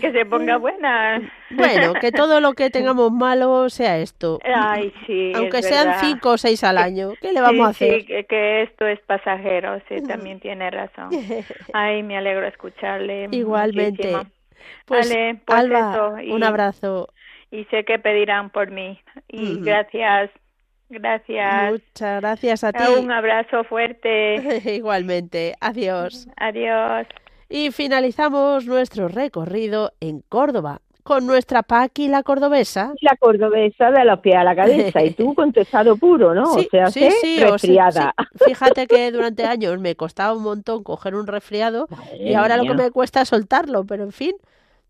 que 0.00 0.12
se 0.12 0.26
ponga 0.26 0.58
buena. 0.58 1.20
Bueno, 1.50 1.94
que 1.94 2.12
todo 2.12 2.40
lo 2.40 2.52
que 2.52 2.70
tengamos 2.70 3.10
malo 3.12 3.70
sea 3.70 3.98
esto. 3.98 4.38
Ay, 4.44 4.92
sí. 5.06 5.32
Aunque 5.34 5.62
sean 5.62 5.94
cinco 6.00 6.30
o 6.30 6.38
seis 6.38 6.62
al 6.64 6.76
año, 6.76 7.12
¿qué 7.20 7.32
le 7.32 7.40
vamos 7.40 7.66
a 7.66 7.70
hacer? 7.70 8.02
Sí, 8.02 8.24
que, 8.28 8.62
esto 8.62 8.86
es 8.86 9.00
pasajero, 9.00 9.80
sí, 9.88 10.02
también 10.06 10.40
tiene 10.40 10.70
razón. 10.70 11.08
Ay, 11.72 12.02
me 12.02 12.18
alegro 12.18 12.46
escucharle. 12.46 13.28
Igualmente. 13.30 14.16
Pues, 14.84 15.08
vale, 15.08 15.40
pues 15.44 15.58
Alba, 15.58 16.20
un 16.28 16.44
abrazo. 16.44 17.08
Y 17.50 17.64
sé 17.66 17.84
que 17.84 17.98
pedirán 17.98 18.50
por 18.50 18.70
mí. 18.70 19.00
Y 19.28 19.60
gracias. 19.60 20.30
Gracias. 20.88 21.72
Muchas 21.72 22.20
gracias 22.20 22.64
a 22.64 22.72
ti. 22.72 22.84
Un 22.98 23.10
abrazo 23.10 23.64
fuerte. 23.64 24.60
Igualmente. 24.74 25.54
Adiós. 25.60 26.28
Adiós. 26.36 27.06
Y 27.52 27.70
finalizamos 27.70 28.64
nuestro 28.64 29.08
recorrido 29.08 29.92
en 30.00 30.22
Córdoba 30.26 30.80
con 31.02 31.26
nuestra 31.26 31.62
Paqui 31.62 32.08
la 32.08 32.22
cordobesa. 32.22 32.94
La 33.02 33.14
cordobesa 33.16 33.90
de 33.90 34.06
los 34.06 34.20
pies 34.20 34.36
a 34.36 34.44
la 34.44 34.56
cabeza 34.56 35.04
y 35.04 35.10
tú 35.10 35.34
con 35.34 35.52
estado 35.54 35.98
puro, 35.98 36.34
¿no? 36.34 36.46
Sí, 36.54 36.66
o 36.66 36.70
sea, 36.70 36.86
sí, 36.86 37.10
sí, 37.20 37.40
resfriada. 37.40 38.14
Fíjate 38.46 38.86
que 38.86 39.12
durante 39.12 39.44
años 39.44 39.78
me 39.80 39.94
costaba 39.96 40.32
un 40.34 40.42
montón 40.42 40.82
coger 40.82 41.14
un 41.14 41.26
resfriado 41.26 41.88
y 42.18 42.32
ahora 42.32 42.56
lo 42.56 42.62
que 42.62 42.72
me 42.72 42.90
cuesta 42.90 43.20
es 43.20 43.28
soltarlo, 43.28 43.84
pero 43.84 44.04
en 44.04 44.12
fin, 44.12 44.32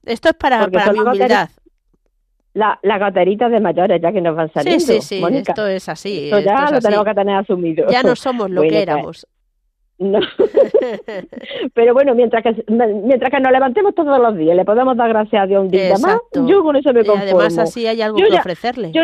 esto 0.04 0.28
es 0.28 0.34
para, 0.36 0.68
para 0.68 0.92
mi 0.92 1.00
humildad. 1.00 1.48
La, 2.54 2.78
las 2.84 3.00
gateritas 3.00 3.50
de 3.50 3.58
mayores 3.58 4.00
ya 4.00 4.12
que 4.12 4.20
nos 4.20 4.36
van 4.36 4.52
saliendo. 4.52 4.84
Sí, 4.86 5.00
sí, 5.00 5.20
sí, 5.20 5.24
esto 5.34 5.66
es 5.66 5.88
así. 5.88 6.26
Esto 6.26 6.38
ya 6.38 6.70
lo 6.70 6.80
tenemos 6.80 7.06
que 7.06 7.14
tener 7.14 7.36
asumido. 7.38 7.86
Ya 7.90 8.04
no 8.04 8.14
somos 8.14 8.48
lo 8.48 8.62
que 8.62 8.68
pues, 8.68 8.82
éramos. 8.82 9.26
No. 10.02 10.20
Pero 11.74 11.94
bueno, 11.94 12.14
mientras 12.14 12.42
que 12.42 12.64
mientras 12.68 13.30
que 13.30 13.40
nos 13.40 13.52
levantemos 13.52 13.94
todos 13.94 14.18
los 14.18 14.36
días, 14.36 14.56
le 14.56 14.64
podemos 14.64 14.96
dar 14.96 15.08
gracias 15.08 15.44
a 15.44 15.46
Dios 15.46 15.62
un 15.62 15.70
día 15.70 15.94
más, 16.02 16.18
yo 16.46 16.62
con 16.62 16.76
eso 16.76 16.92
me 16.92 17.04
conformo. 17.04 17.24
Y 17.24 17.28
además 17.28 17.58
así 17.58 17.86
hay 17.86 18.02
algo 18.02 18.18
que 18.18 18.36
ofrecerle. 18.36 18.90
Yo, 18.92 19.02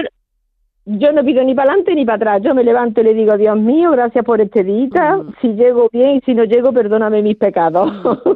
yo 0.90 1.12
no 1.12 1.22
pido 1.22 1.44
ni 1.44 1.54
para 1.54 1.70
adelante 1.70 1.94
ni 1.94 2.06
para 2.06 2.16
atrás. 2.16 2.42
Yo 2.42 2.54
me 2.54 2.64
levanto 2.64 3.02
y 3.02 3.04
le 3.04 3.14
digo, 3.14 3.36
Dios 3.36 3.58
mío, 3.58 3.90
gracias 3.90 4.24
por 4.24 4.40
este 4.40 4.64
día. 4.64 5.16
Mm. 5.16 5.34
Si 5.40 5.48
llego 5.48 5.88
bien 5.92 6.16
y 6.16 6.20
si 6.22 6.34
no 6.34 6.44
llego, 6.44 6.72
perdóname 6.72 7.22
mis 7.22 7.36
pecados. 7.36 7.92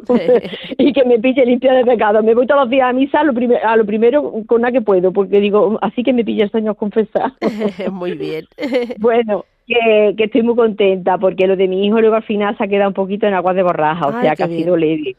y 0.77 0.93
que 0.93 1.03
me 1.03 1.17
pille 1.17 1.45
limpia 1.45 1.73
de 1.73 1.83
pecados. 1.83 2.23
Me 2.23 2.35
voy 2.35 2.45
todos 2.45 2.61
los 2.61 2.69
días 2.69 2.89
a 2.89 2.93
misa 2.93 3.21
a 3.21 3.23
lo, 3.23 3.33
a 3.63 3.75
lo 3.75 3.85
primero 3.85 4.33
con 4.45 4.61
la 4.61 4.71
que 4.71 4.81
puedo, 4.81 5.11
porque 5.11 5.39
digo, 5.39 5.79
así 5.81 6.03
que 6.03 6.13
me 6.13 6.23
pille 6.23 6.43
el 6.43 6.51
Señor 6.51 6.75
confesar. 6.75 7.33
Muy 7.91 8.13
bien. 8.13 8.45
bueno, 8.99 9.45
que, 9.67 10.13
que, 10.17 10.23
estoy 10.25 10.43
muy 10.43 10.55
contenta, 10.55 11.17
porque 11.17 11.47
lo 11.47 11.55
de 11.55 11.67
mi 11.67 11.85
hijo 11.85 11.99
luego 11.99 12.15
al 12.15 12.23
final 12.23 12.57
se 12.57 12.63
ha 12.63 12.67
quedado 12.67 12.89
un 12.89 12.93
poquito 12.93 13.27
en 13.27 13.33
aguas 13.33 13.55
de 13.55 13.63
borraja, 13.63 14.07
o 14.07 14.21
sea 14.21 14.35
que 14.35 14.43
ha 14.43 14.47
sido 14.47 14.75
leve. 14.75 15.15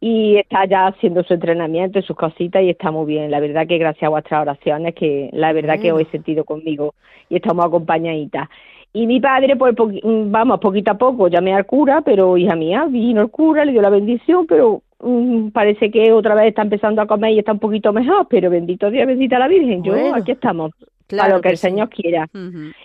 Y 0.00 0.36
está 0.36 0.64
ya 0.64 0.86
haciendo 0.86 1.22
su 1.22 1.34
entrenamiento 1.34 1.98
y 1.98 2.02
sus 2.02 2.16
cositas 2.16 2.62
y 2.62 2.70
está 2.70 2.90
muy 2.90 3.06
bien. 3.06 3.30
La 3.30 3.40
verdad 3.40 3.66
que 3.66 3.78
gracias 3.78 4.04
a 4.04 4.08
vuestras 4.08 4.42
oraciones, 4.42 4.94
que 4.94 5.28
la 5.32 5.52
verdad 5.52 5.78
que 5.78 5.92
os 5.92 6.00
he 6.00 6.06
sentido 6.06 6.44
conmigo 6.44 6.94
y 7.28 7.36
estamos 7.36 7.64
acompañaditas. 7.66 8.48
Y 8.96 9.06
mi 9.06 9.20
padre, 9.20 9.56
pues, 9.56 9.74
mm, 9.76 10.30
vamos, 10.30 10.60
poquito 10.60 10.92
a 10.92 10.94
poco 10.94 11.26
llamé 11.28 11.52
al 11.52 11.66
cura, 11.66 12.00
pero 12.02 12.36
hija 12.36 12.54
mía, 12.54 12.86
vino 12.88 13.22
el 13.22 13.28
cura, 13.28 13.64
le 13.64 13.72
dio 13.72 13.82
la 13.82 13.90
bendición, 13.90 14.46
pero 14.46 14.82
mm, 15.00 15.48
parece 15.48 15.90
que 15.90 16.12
otra 16.12 16.36
vez 16.36 16.46
está 16.46 16.62
empezando 16.62 17.02
a 17.02 17.06
comer 17.06 17.32
y 17.32 17.40
está 17.40 17.52
un 17.52 17.58
poquito 17.58 17.92
mejor, 17.92 18.28
pero 18.30 18.50
bendito 18.50 18.90
Dios, 18.90 19.06
bendita 19.06 19.38
la 19.38 19.48
Virgen, 19.48 19.82
yo 19.82 19.94
aquí 20.14 20.30
estamos. 20.30 20.70
A 21.18 21.28
lo 21.28 21.40
que, 21.40 21.50
el 21.50 21.56
Señor 21.56 21.88
quiera. 21.88 22.28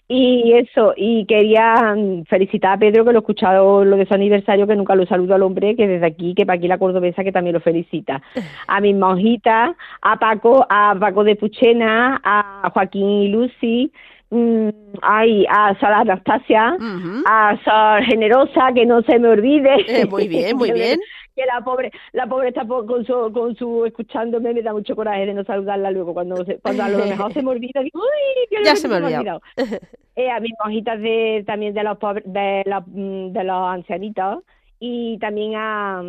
Y 0.07 0.53
eso, 0.53 0.93
y 0.95 1.25
quería 1.25 1.95
mm, 1.95 2.25
felicitar 2.25 2.73
a 2.73 2.77
Pedro 2.77 3.05
que 3.05 3.11
lo 3.11 3.19
he 3.19 3.21
escuchado 3.21 3.85
lo 3.85 3.97
de 3.97 4.05
su 4.05 4.13
aniversario, 4.13 4.67
que 4.67 4.75
nunca 4.75 4.95
lo 4.95 5.05
saludo 5.05 5.35
al 5.35 5.43
hombre, 5.43 5.75
que 5.75 5.87
desde 5.87 6.05
aquí, 6.05 6.33
que 6.35 6.45
para 6.45 6.57
aquí 6.57 6.67
la 6.67 6.77
cordobesa, 6.77 7.23
que 7.23 7.31
también 7.31 7.53
lo 7.53 7.59
felicita. 7.59 8.21
A 8.67 8.81
mis 8.81 8.95
monjitas, 8.95 9.75
a 10.01 10.17
Paco, 10.17 10.65
a 10.69 10.95
Paco 10.99 11.23
de 11.23 11.35
Puchena, 11.35 12.21
a 12.23 12.69
Joaquín 12.73 13.09
y 13.09 13.27
Lucy, 13.29 13.91
Mm, 14.31 14.69
ay, 15.01 15.45
a 15.49 15.75
Sor 15.79 15.91
Anastasia, 15.91 16.77
a 17.25 17.57
Sor 17.63 18.03
Generosa, 18.03 18.71
que 18.75 18.85
no 18.85 19.01
se 19.01 19.17
me 19.17 19.29
olvide. 19.29 19.85
Eh, 19.87 20.05
muy 20.05 20.27
bien, 20.27 20.55
muy 20.55 20.71
bien. 20.73 20.99
Que 21.39 21.45
la 21.45 21.61
pobre, 21.61 21.91
la 22.11 22.27
pobre 22.27 22.49
está 22.49 22.67
con 22.67 23.05
su, 23.05 23.31
con 23.33 23.55
su 23.55 23.85
escuchándome, 23.85 24.53
me 24.53 24.61
da 24.61 24.73
mucho 24.73 24.95
coraje 24.95 25.25
de 25.25 25.33
no 25.33 25.45
saludarla 25.45 25.89
luego 25.89 26.13
cuando, 26.13 26.43
cuando 26.61 26.83
a 26.83 26.89
lo 26.89 26.97
mejor 27.05 27.33
se 27.33 27.41
me 27.41 27.51
olvida, 27.51 27.81
digo, 27.81 27.99
uy, 27.99 28.63
ya 28.65 28.75
se 28.75 28.87
me, 28.89 28.95
ha 28.95 28.97
olvidado. 28.97 29.41
eh, 30.15 30.29
a 30.29 30.39
mis 30.41 30.51
mojitas 30.63 30.99
de, 30.99 31.43
también 31.47 31.73
de 31.73 31.83
los 31.83 31.97
pobres, 31.97 32.25
de 32.27 32.63
los, 32.65 32.83
mm, 32.87 33.31
de 33.31 33.43
los 33.45 33.69
ancianitos, 33.69 34.43
y 34.81 35.17
también 35.19 35.55
a, 35.55 36.01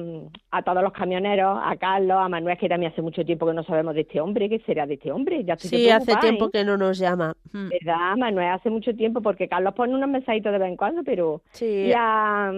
a 0.53 0.63
todos 0.63 0.83
los 0.83 0.93
camioneros, 0.93 1.59
a 1.63 1.77
Carlos, 1.77 2.19
a 2.21 2.29
Manuel, 2.29 2.57
que 2.57 2.69
también 2.69 2.93
hace 2.93 3.03
mucho 3.03 3.25
tiempo 3.25 3.47
que 3.47 3.55
no 3.55 3.65
sabemos 3.65 3.95
de 3.95 4.03
este 4.03 4.21
hombre, 4.21 4.49
¿qué 4.49 4.61
será 4.61 4.87
de 4.87 4.95
este 4.95 5.11
hombre? 5.11 5.45
Ya 5.45 5.57
sí, 5.57 5.91
hace 5.91 6.15
tiempo 6.17 6.47
¿eh? 6.47 6.51
que 6.53 6.65
no 6.65 6.77
nos 6.77 6.99
llama. 6.99 7.35
Hmm. 7.53 7.69
¿Verdad, 7.69 8.17
Manuel? 8.17 8.49
Hace 8.49 8.71
mucho 8.71 8.95
tiempo, 8.95 9.23
porque 9.23 9.49
Carlos 9.49 9.75
pone 9.75 9.95
unos 9.95 10.09
mensajitos 10.09 10.53
de 10.53 10.59
vez 10.59 10.69
en 10.69 10.77
cuando, 10.77 11.03
pero... 11.03 11.43
Sí. 11.51 11.67
Y, 11.89 11.93
a, 11.93 12.53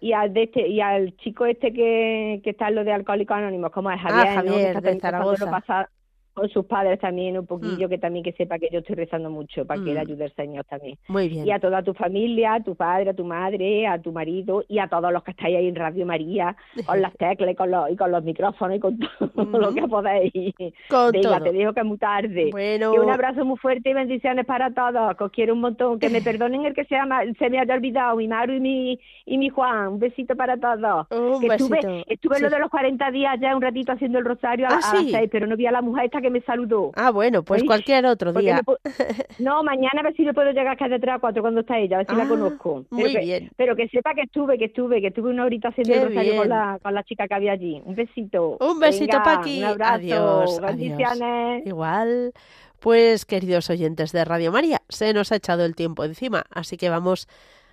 y, 0.00 0.12
al 0.12 0.32
de 0.32 0.44
este, 0.44 0.68
y 0.68 0.80
al 0.80 1.16
chico 1.16 1.46
este 1.46 1.72
que, 1.72 2.40
que 2.44 2.50
está 2.50 2.68
en 2.68 2.76
lo 2.76 2.84
de 2.84 2.92
Alcohólicos 2.92 3.36
Anónimos, 3.36 3.70
como 3.70 3.90
es 3.90 4.00
Javier, 4.00 4.28
ah, 4.28 4.34
Javier 4.34 4.80
de 4.80 5.00
Zaragoza 5.00 5.90
con 6.38 6.48
sus 6.50 6.66
padres 6.66 7.00
también 7.00 7.36
un 7.36 7.46
poquillo, 7.46 7.88
mm. 7.88 7.90
que 7.90 7.98
también 7.98 8.24
que 8.24 8.32
sepa 8.32 8.58
que 8.58 8.68
yo 8.70 8.78
estoy 8.78 8.94
rezando 8.94 9.28
mucho 9.28 9.66
para 9.66 9.80
que 9.82 9.92
le 9.92 9.96
mm. 9.96 10.06
ayude 10.06 10.24
el 10.26 10.34
Señor 10.34 10.64
también. 10.66 10.96
Muy 11.08 11.28
bien. 11.28 11.44
Y 11.44 11.50
a 11.50 11.58
toda 11.58 11.82
tu 11.82 11.94
familia, 11.94 12.54
a 12.54 12.62
tu 12.62 12.76
padre, 12.76 13.10
a 13.10 13.14
tu 13.14 13.24
madre, 13.24 13.86
a 13.88 14.00
tu 14.00 14.12
marido 14.12 14.64
y 14.68 14.78
a 14.78 14.86
todos 14.86 15.12
los 15.12 15.24
que 15.24 15.32
estáis 15.32 15.56
ahí 15.56 15.66
en 15.66 15.74
Radio 15.74 16.06
María, 16.06 16.56
con 16.86 17.02
las 17.02 17.12
teclas 17.18 17.50
y 17.50 17.54
con 17.56 17.70
los, 17.72 17.90
y 17.90 17.96
con 17.96 18.12
los 18.12 18.22
micrófonos 18.22 18.76
y 18.76 18.80
con 18.80 18.98
todo 19.34 19.58
lo 19.58 19.74
que 19.74 19.82
podéis. 19.88 20.54
Con 20.88 21.10
Venga, 21.10 21.40
te 21.40 21.52
digo 21.52 21.72
que 21.72 21.80
es 21.80 21.86
muy 21.86 21.98
tarde. 21.98 22.50
Bueno. 22.52 22.94
Y 22.94 22.98
un 22.98 23.10
abrazo 23.10 23.44
muy 23.44 23.56
fuerte 23.56 23.90
y 23.90 23.94
bendiciones 23.94 24.46
para 24.46 24.72
todos, 24.72 25.16
que 25.16 25.24
os 25.24 25.32
quiero 25.32 25.54
un 25.54 25.60
montón. 25.60 25.98
Que 25.98 26.08
me 26.08 26.22
perdonen 26.22 26.66
el 26.66 26.74
que 26.74 26.84
se, 26.84 26.94
llama, 26.94 27.22
se 27.36 27.50
me 27.50 27.58
haya 27.58 27.74
olvidado, 27.74 28.16
mi 28.16 28.28
Maru 28.28 28.52
y 28.52 28.60
mi, 28.60 29.00
y 29.26 29.38
mi 29.38 29.48
Juan. 29.48 29.88
Un 29.94 29.98
besito 29.98 30.36
para 30.36 30.56
todos. 30.56 31.06
Un 31.10 31.40
que 31.40 31.48
besito. 31.48 31.74
Estuve, 31.74 32.04
estuve 32.06 32.40
lo 32.40 32.48
de 32.48 32.58
los 32.60 32.70
40 32.70 33.10
días 33.10 33.40
ya 33.40 33.56
un 33.56 33.62
ratito 33.62 33.92
haciendo 33.92 34.18
el 34.18 34.24
rosario 34.24 34.66
a, 34.66 34.70
¿Ah, 34.70 34.74
las 34.76 35.10
6, 35.10 35.28
pero 35.32 35.48
no 35.48 35.56
vi 35.56 35.66
a 35.66 35.72
la 35.72 35.82
mujer 35.82 36.04
esta 36.04 36.20
que 36.20 36.27
me 36.30 36.40
saludó. 36.42 36.92
Ah, 36.94 37.10
bueno, 37.10 37.42
pues 37.42 37.64
cualquier 37.64 38.06
otro 38.06 38.32
día. 38.32 38.62
No, 39.38 39.62
mañana 39.62 40.00
a 40.00 40.02
ver 40.02 40.14
si 40.16 40.24
le 40.24 40.34
puedo 40.34 40.50
llegar 40.50 40.76
a 40.80 40.88
de 40.88 40.98
3 40.98 41.14
a 41.14 41.18
4 41.18 41.42
cuando 41.42 41.60
está 41.60 41.78
ella, 41.78 41.96
a 41.96 41.98
ver 41.98 42.06
si 42.08 42.16
la 42.16 42.24
ah, 42.24 42.28
conozco. 42.28 42.84
Muy 42.90 43.16
bien. 43.16 43.50
pero 43.56 43.76
que 43.76 43.88
sepa 43.88 44.14
que 44.14 44.22
estuve, 44.22 44.58
que 44.58 44.66
estuve, 44.66 45.00
que 45.00 45.08
estuve 45.08 45.30
una 45.30 45.44
horita 45.44 45.68
haciendo 45.68 45.94
el 45.94 46.08
rosario 46.08 46.36
con 46.36 46.48
la, 46.48 46.78
con 46.82 46.94
la 46.94 47.04
chica 47.04 47.28
que 47.28 47.34
había 47.34 47.52
allí. 47.52 47.80
Un 47.84 47.94
besito. 47.94 48.56
Un 48.60 48.80
besito, 48.80 49.18
Paqui. 49.22 49.58
Un 49.58 49.64
abrazo. 49.64 49.94
Adiós. 49.94 50.60
Adiós. 50.62 51.18
Igual. 51.64 52.32
Pues, 52.80 53.24
queridos 53.24 53.70
oyentes 53.70 54.12
de 54.12 54.24
Radio 54.24 54.52
María, 54.52 54.82
se 54.88 55.12
nos 55.12 55.32
ha 55.32 55.36
echado 55.36 55.64
el 55.64 55.74
tiempo 55.74 56.04
encima, 56.04 56.44
así 56.50 56.76
que 56.76 56.88
vamos 56.88 57.28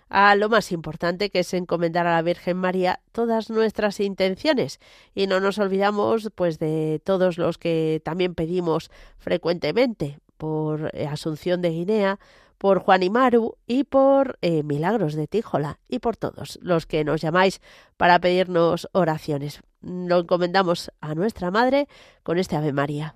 a 0.09 0.35
lo 0.35 0.49
más 0.49 0.71
importante 0.71 1.29
que 1.29 1.39
es 1.39 1.53
encomendar 1.53 2.07
a 2.07 2.15
la 2.15 2.21
Virgen 2.21 2.57
María 2.57 2.99
todas 3.11 3.49
nuestras 3.49 3.99
intenciones 3.99 4.79
y 5.13 5.27
no 5.27 5.39
nos 5.39 5.57
olvidamos 5.57 6.29
pues 6.35 6.59
de 6.59 7.01
todos 7.03 7.37
los 7.37 7.57
que 7.57 8.01
también 8.03 8.35
pedimos 8.35 8.91
frecuentemente 9.17 10.19
por 10.37 10.91
eh, 10.93 11.07
Asunción 11.07 11.61
de 11.61 11.69
Guinea, 11.69 12.19
por 12.57 12.79
Juan 12.79 13.03
y 13.03 13.09
Maru 13.09 13.57
y 13.67 13.83
por 13.83 14.37
eh, 14.41 14.63
Milagros 14.63 15.13
de 15.13 15.27
Tíjola 15.27 15.79
y 15.87 15.99
por 15.99 16.17
todos 16.17 16.59
los 16.61 16.85
que 16.85 17.03
nos 17.03 17.21
llamáis 17.21 17.61
para 17.97 18.19
pedirnos 18.19 18.87
oraciones. 18.93 19.61
Lo 19.81 20.19
encomendamos 20.19 20.91
a 21.01 21.15
nuestra 21.15 21.51
Madre 21.51 21.87
con 22.23 22.37
este 22.37 22.55
Ave 22.55 22.73
María. 22.73 23.15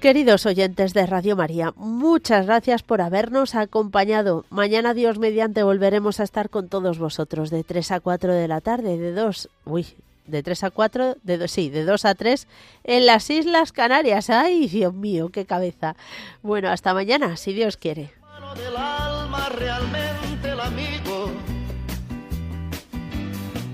Queridos 0.00 0.46
oyentes 0.46 0.94
de 0.94 1.06
Radio 1.06 1.34
María, 1.34 1.72
muchas 1.74 2.46
gracias 2.46 2.84
por 2.84 3.00
habernos 3.00 3.56
acompañado. 3.56 4.44
Mañana, 4.48 4.94
Dios 4.94 5.18
mediante, 5.18 5.64
volveremos 5.64 6.20
a 6.20 6.22
estar 6.22 6.50
con 6.50 6.68
todos 6.68 7.00
vosotros 7.00 7.50
de 7.50 7.64
3 7.64 7.90
a 7.90 8.00
4 8.00 8.32
de 8.32 8.46
la 8.46 8.60
tarde, 8.60 8.96
de 8.96 9.10
2, 9.10 9.48
uy, 9.64 9.86
de 10.24 10.44
3 10.44 10.62
a 10.62 10.70
4, 10.70 11.16
de 11.24 11.38
dos, 11.38 11.50
sí, 11.50 11.68
de 11.68 11.84
2 11.84 12.04
a 12.04 12.14
3 12.14 12.46
en 12.84 13.06
las 13.06 13.28
Islas 13.28 13.72
Canarias. 13.72 14.30
Ay, 14.30 14.68
Dios 14.68 14.94
mío, 14.94 15.30
qué 15.30 15.46
cabeza. 15.46 15.96
Bueno, 16.44 16.68
hasta 16.68 16.94
mañana, 16.94 17.36
si 17.36 17.52
Dios 17.52 17.76
quiere. 17.76 18.12
Del 18.54 18.76
alma, 18.76 19.48
realmente 19.48 20.50
el 20.50 20.60
amigo, 20.60 21.32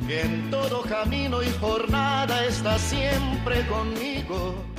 que 0.09 0.23
en 0.23 0.51
todo 0.51 0.81
camino 0.85 1.43
y 1.43 1.51
jornada 1.61 2.47
está 2.47 2.79
siempre 2.79 3.67
conmigo 3.67 4.74